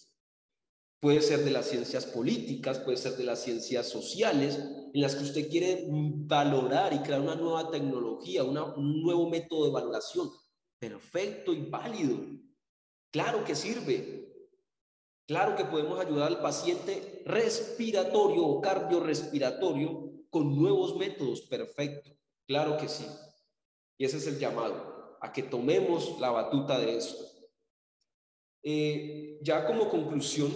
Puede 0.98 1.20
ser 1.20 1.44
de 1.44 1.50
las 1.50 1.68
ciencias 1.68 2.06
políticas, 2.06 2.78
puede 2.78 2.96
ser 2.96 3.12
de 3.16 3.24
las 3.24 3.42
ciencias 3.42 3.88
sociales, 3.88 4.58
en 4.92 5.00
las 5.00 5.14
que 5.14 5.24
usted 5.24 5.48
quiere 5.50 5.84
valorar 5.90 6.94
y 6.94 7.00
crear 7.00 7.20
una 7.20 7.34
nueva 7.34 7.70
tecnología, 7.70 8.42
un 8.42 9.02
nuevo 9.02 9.28
método 9.28 9.66
de 9.66 9.72
valoración. 9.72 10.30
Perfecto 10.78 11.52
y 11.52 11.60
válido. 11.68 12.18
Claro 13.10 13.44
que 13.44 13.54
sirve. 13.54 14.26
Claro 15.26 15.56
que 15.56 15.64
podemos 15.64 15.98
ayudar 15.98 16.28
al 16.28 16.40
paciente 16.40 17.22
respiratorio 17.26 18.44
o 18.44 18.60
cardiorrespiratorio 18.60 20.12
con 20.30 20.56
nuevos 20.56 20.96
métodos. 20.96 21.42
Perfecto. 21.42 22.10
Claro 22.46 22.76
que 22.76 22.88
sí. 22.88 23.06
Y 23.98 24.04
ese 24.04 24.18
es 24.18 24.26
el 24.26 24.38
llamado, 24.38 25.18
a 25.20 25.32
que 25.32 25.42
tomemos 25.42 26.20
la 26.20 26.30
batuta 26.30 26.78
de 26.78 26.96
esto. 26.96 27.24
Eh, 28.62 29.38
ya 29.42 29.66
como 29.66 29.88
conclusión, 29.88 30.52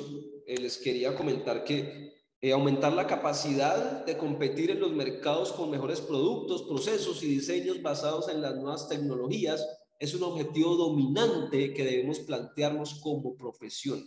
eh, 0.46 0.58
les 0.58 0.78
quería 0.78 1.16
comentar 1.16 1.64
que 1.64 2.10
eh, 2.42 2.52
aumentar 2.52 2.92
la 2.92 3.06
capacidad 3.06 4.04
de 4.04 4.16
competir 4.16 4.70
en 4.70 4.80
los 4.80 4.92
mercados 4.92 5.52
con 5.52 5.70
mejores 5.70 6.00
productos, 6.00 6.62
procesos 6.62 7.22
y 7.22 7.26
diseños 7.26 7.82
basados 7.82 8.28
en 8.28 8.40
las 8.40 8.56
nuevas 8.56 8.88
tecnologías 8.88 9.66
es 10.00 10.14
un 10.14 10.22
objetivo 10.22 10.76
dominante 10.76 11.74
que 11.74 11.84
debemos 11.84 12.20
plantearnos 12.20 12.94
como 13.00 13.36
profesión. 13.36 14.02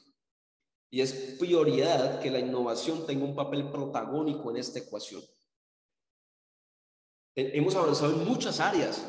Y 0.90 1.02
es 1.02 1.36
prioridad 1.40 2.20
que 2.20 2.32
la 2.32 2.40
innovación 2.40 3.06
tenga 3.06 3.26
un 3.26 3.36
papel 3.36 3.70
protagónico 3.70 4.50
en 4.50 4.58
esta 4.58 4.80
ecuación. 4.80 5.22
Hemos 7.36 7.76
avanzado 7.76 8.12
en 8.12 8.28
muchas 8.28 8.60
áreas, 8.60 9.06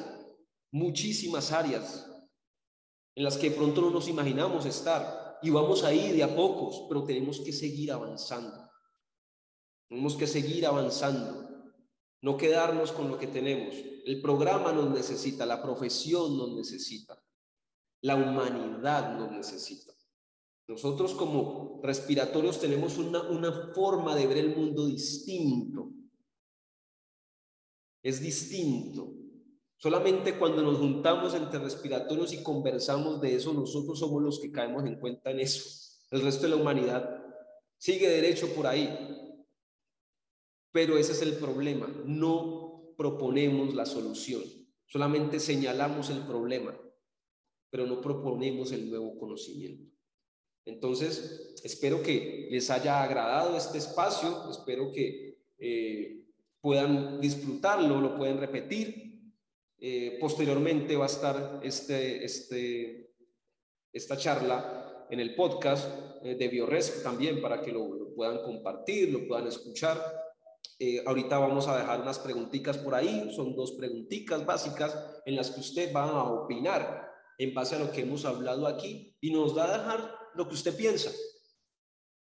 muchísimas 0.71 1.53
áreas 1.53 2.07
en 3.15 3.25
las 3.25 3.39
que 3.39 3.51
pronto 3.51 3.81
no 3.81 3.91
nos 3.91 4.09
imaginamos 4.09 4.67
estar 4.67 5.39
y 5.43 5.49
vamos 5.49 5.85
ahí 5.85 6.13
de 6.13 6.23
a 6.23 6.37
pocos, 6.37 6.85
pero 6.89 7.05
tenemos 7.05 7.41
que 7.41 7.53
seguir 7.53 7.93
avanzando. 7.93 8.71
Tenemos 9.89 10.17
que 10.17 10.27
seguir 10.27 10.67
avanzando, 10.67 11.44
no 12.25 12.39
quedarnos 12.39 12.91
con 12.91 13.11
lo 13.11 13.19
que 13.19 13.27
tenemos. 13.27 13.75
El 14.07 14.23
programa 14.23 14.73
nos 14.73 14.89
necesita, 14.89 15.45
la 15.45 15.63
profesión 15.63 16.39
nos 16.39 16.55
necesita, 16.55 17.23
la 18.01 18.17
humanidad 18.17 19.19
nos 19.19 19.31
necesita. 19.31 19.93
Nosotros 20.67 21.13
como 21.13 21.81
respiratorios 21.83 22.59
tenemos 22.59 22.97
una, 22.97 23.21
una 23.29 23.53
forma 23.75 24.17
de 24.17 24.27
ver 24.27 24.39
el 24.39 24.57
mundo 24.57 24.87
distinto. 24.87 25.91
Es 28.03 28.23
distinto. 28.23 29.13
Solamente 29.77 30.39
cuando 30.39 30.63
nos 30.63 30.79
juntamos 30.79 31.35
entre 31.35 31.59
respiratorios 31.59 32.33
y 32.33 32.43
conversamos 32.43 33.21
de 33.21 33.35
eso, 33.35 33.53
nosotros 33.53 33.99
somos 33.99 34.23
los 34.23 34.41
que 34.41 34.51
caemos 34.51 34.87
en 34.87 34.99
cuenta 34.99 35.31
en 35.31 35.41
eso. 35.41 35.63
El 36.11 36.23
resto 36.23 36.45
de 36.45 36.49
la 36.49 36.57
humanidad 36.57 37.23
sigue 37.77 38.09
derecho 38.09 38.49
por 38.55 38.67
ahí. 38.67 39.24
Pero 40.75 40.99
ese 40.99 41.13
es 41.13 41.23
el 41.23 41.37
problema, 41.37 41.87
no 42.05 42.93
proponemos 42.97 43.77
la 43.77 43.87
solución, 43.87 44.43
solamente 44.87 45.39
señalamos 45.39 46.11
el 46.11 46.27
problema, 46.27 46.77
pero 47.71 47.87
no 47.87 48.01
proponemos 48.01 48.73
el 48.73 48.91
nuevo 48.91 49.17
conocimiento. 49.17 49.89
Entonces, 50.65 51.55
espero 51.63 52.03
que 52.03 52.49
les 52.51 52.71
haya 52.71 53.05
agradado 53.05 53.57
este 53.57 53.79
espacio, 53.79 54.51
espero 54.51 54.91
que 54.91 55.39
eh, 55.59 56.25
puedan 56.61 57.21
disfrutarlo, 57.21 58.01
lo 58.01 58.17
pueden 58.17 58.39
repetir. 58.39 59.33
Eh, 59.79 60.17
posteriormente 60.19 60.97
va 60.97 61.05
a 61.05 61.07
estar 61.07 61.61
este, 61.63 62.25
este, 62.25 63.13
esta 63.93 64.17
charla 64.17 65.07
en 65.09 65.21
el 65.21 65.37
podcast 65.37 65.89
eh, 66.25 66.35
de 66.35 66.49
Bioresc 66.49 67.05
también 67.05 67.41
para 67.41 67.61
que 67.61 67.71
lo, 67.71 68.13
puedan 68.17 68.43
compartir, 68.43 69.13
lo 69.13 69.29
puedan 69.29 69.47
escuchar. 69.47 70.34
Ahorita 71.07 71.39
vamos 71.39 71.69
a 71.69 71.79
dejar 71.79 72.01
unas 72.01 72.19
preguntitas 72.19 72.79
por 72.79 72.95
ahí, 72.95 73.33
son 73.35 73.55
dos 73.55 73.73
preguntitas 73.73 74.45
básicas 74.45 74.97
en 75.25 75.37
las 75.37 75.51
que 75.51 75.61
usted 75.61 75.95
va 75.95 76.05
a 76.05 76.33
opinar 76.33 77.13
en 77.39 77.55
base 77.55 77.77
a 77.77 77.79
lo 77.79 77.91
que 77.91 78.03
hemos 78.03 78.25
hablado 78.25 78.67
aquí 78.67 79.17
y 79.21 79.33
nos 79.33 79.57
va 79.57 79.65
a 79.65 79.79
dejar 79.79 80.19
lo 80.35 80.49
que 80.49 80.55
usted 80.55 80.77
piensa. 80.77 81.11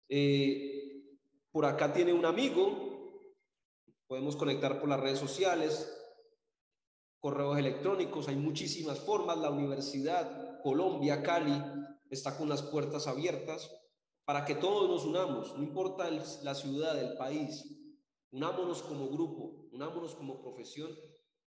Eh, 0.09 0.79
por 1.51 1.67
acá 1.67 1.93
tiene 1.93 2.13
un 2.13 2.25
amigo, 2.25 3.31
podemos 4.07 4.37
conectar 4.37 4.81
por 4.81 4.89
las 4.89 5.01
redes 5.01 5.19
sociales, 5.19 5.95
correos 7.21 7.59
electrónicos, 7.59 8.29
hay 8.29 8.37
muchísimas 8.37 9.01
formas. 9.01 9.39
La 9.39 9.51
Universidad 9.51 10.61
Colombia, 10.63 11.23
Cali, 11.23 11.63
está 12.11 12.37
con 12.37 12.49
las 12.49 12.63
puertas 12.63 13.07
abiertas 13.07 13.71
para 14.25 14.45
que 14.45 14.55
todos 14.55 14.89
nos 14.89 15.05
unamos, 15.05 15.57
no 15.57 15.63
importa 15.63 16.11
la 16.43 16.55
ciudad, 16.55 16.99
el 17.01 17.17
país, 17.17 17.78
unámonos 18.31 18.83
como 18.83 19.09
grupo, 19.09 19.69
unámonos 19.73 20.15
como 20.15 20.41
profesión 20.41 20.91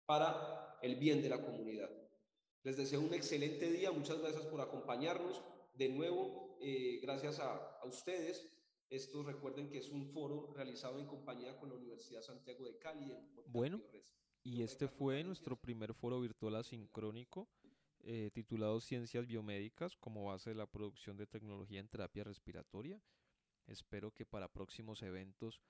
para 0.05 0.77
el 0.81 0.95
bien 0.95 1.21
de 1.21 1.29
la 1.29 1.41
comunidad. 1.41 1.89
Les 2.63 2.77
deseo 2.77 3.01
un 3.01 3.13
excelente 3.13 3.71
día, 3.71 3.91
muchas 3.91 4.19
gracias 4.19 4.45
por 4.45 4.61
acompañarnos 4.61 5.41
de 5.73 5.89
nuevo, 5.89 6.57
eh, 6.61 6.99
gracias 7.01 7.39
a, 7.39 7.79
ustedes. 7.85 8.47
Esto 8.89 9.23
recuerden 9.23 9.69
que 9.69 9.79
es 9.79 9.89
un 9.89 10.05
foro 10.05 10.53
realizado 10.53 10.99
en 10.99 11.07
compañía 11.07 11.57
con 11.57 11.69
la 11.69 11.75
Universidad 11.75 12.21
Santiago 12.21 12.65
de 12.65 12.77
Cali. 12.77 13.11
Bueno, 13.47 13.81
y 14.43 14.61
este 14.61 14.87
fue 14.87 15.23
nuestro 15.23 15.55
primer 15.55 15.93
foro 15.93 16.19
virtual 16.19 16.55
asincrónico 16.55 17.49
eh, 18.03 18.31
titulado 18.33 18.81
Ciencias 18.81 19.27
Biomédicas 19.27 19.95
como 19.97 20.25
base 20.25 20.49
de 20.49 20.55
la 20.55 20.65
producción 20.65 21.17
de 21.17 21.27
tecnología 21.27 21.79
en 21.79 21.87
terapia 21.87 22.23
respiratoria. 22.23 23.01
Espero 23.67 24.11
que 24.11 24.25
para 24.25 24.51
próximos 24.51 25.03
eventos, 25.03 25.61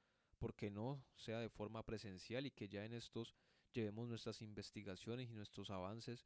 porque 0.41 0.71
no 0.71 1.05
sea 1.15 1.39
de 1.39 1.49
forma 1.49 1.85
presencial 1.85 2.47
y 2.47 2.51
que 2.51 2.67
ya 2.67 2.83
en 2.83 2.93
estos 2.93 3.35
llevemos 3.73 4.09
nuestras 4.09 4.41
investigaciones 4.41 5.29
y 5.29 5.33
nuestros 5.33 5.69
avances 5.69 6.25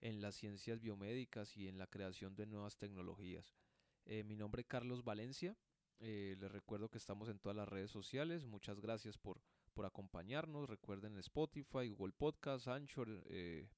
en 0.00 0.20
las 0.20 0.36
ciencias 0.36 0.80
biomédicas 0.80 1.56
y 1.56 1.66
en 1.66 1.76
la 1.76 1.88
creación 1.88 2.36
de 2.36 2.46
nuevas 2.46 2.76
tecnologías. 2.76 3.56
Eh, 4.04 4.22
mi 4.22 4.36
nombre 4.36 4.62
es 4.62 4.68
Carlos 4.68 5.02
Valencia. 5.02 5.56
Eh, 5.98 6.36
les 6.38 6.52
recuerdo 6.52 6.88
que 6.88 6.98
estamos 6.98 7.28
en 7.28 7.40
todas 7.40 7.56
las 7.56 7.68
redes 7.68 7.90
sociales. 7.90 8.46
Muchas 8.46 8.78
gracias 8.80 9.18
por, 9.18 9.42
por 9.74 9.86
acompañarnos. 9.86 10.70
Recuerden 10.70 11.18
Spotify, 11.18 11.88
Google 11.88 12.12
Podcast, 12.16 12.68
Anchor, 12.68 13.24
eh, 13.26 13.68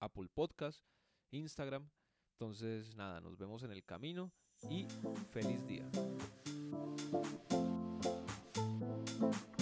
Apple 0.00 0.28
Podcast, 0.34 0.84
Instagram. 1.30 1.88
Entonces, 2.32 2.94
nada, 2.94 3.22
nos 3.22 3.38
vemos 3.38 3.62
en 3.62 3.70
el 3.70 3.84
camino 3.84 4.34
y 4.68 4.86
feliz 5.30 5.66
día. 5.66 5.90
Thank 9.20 9.34
you. 9.36 9.53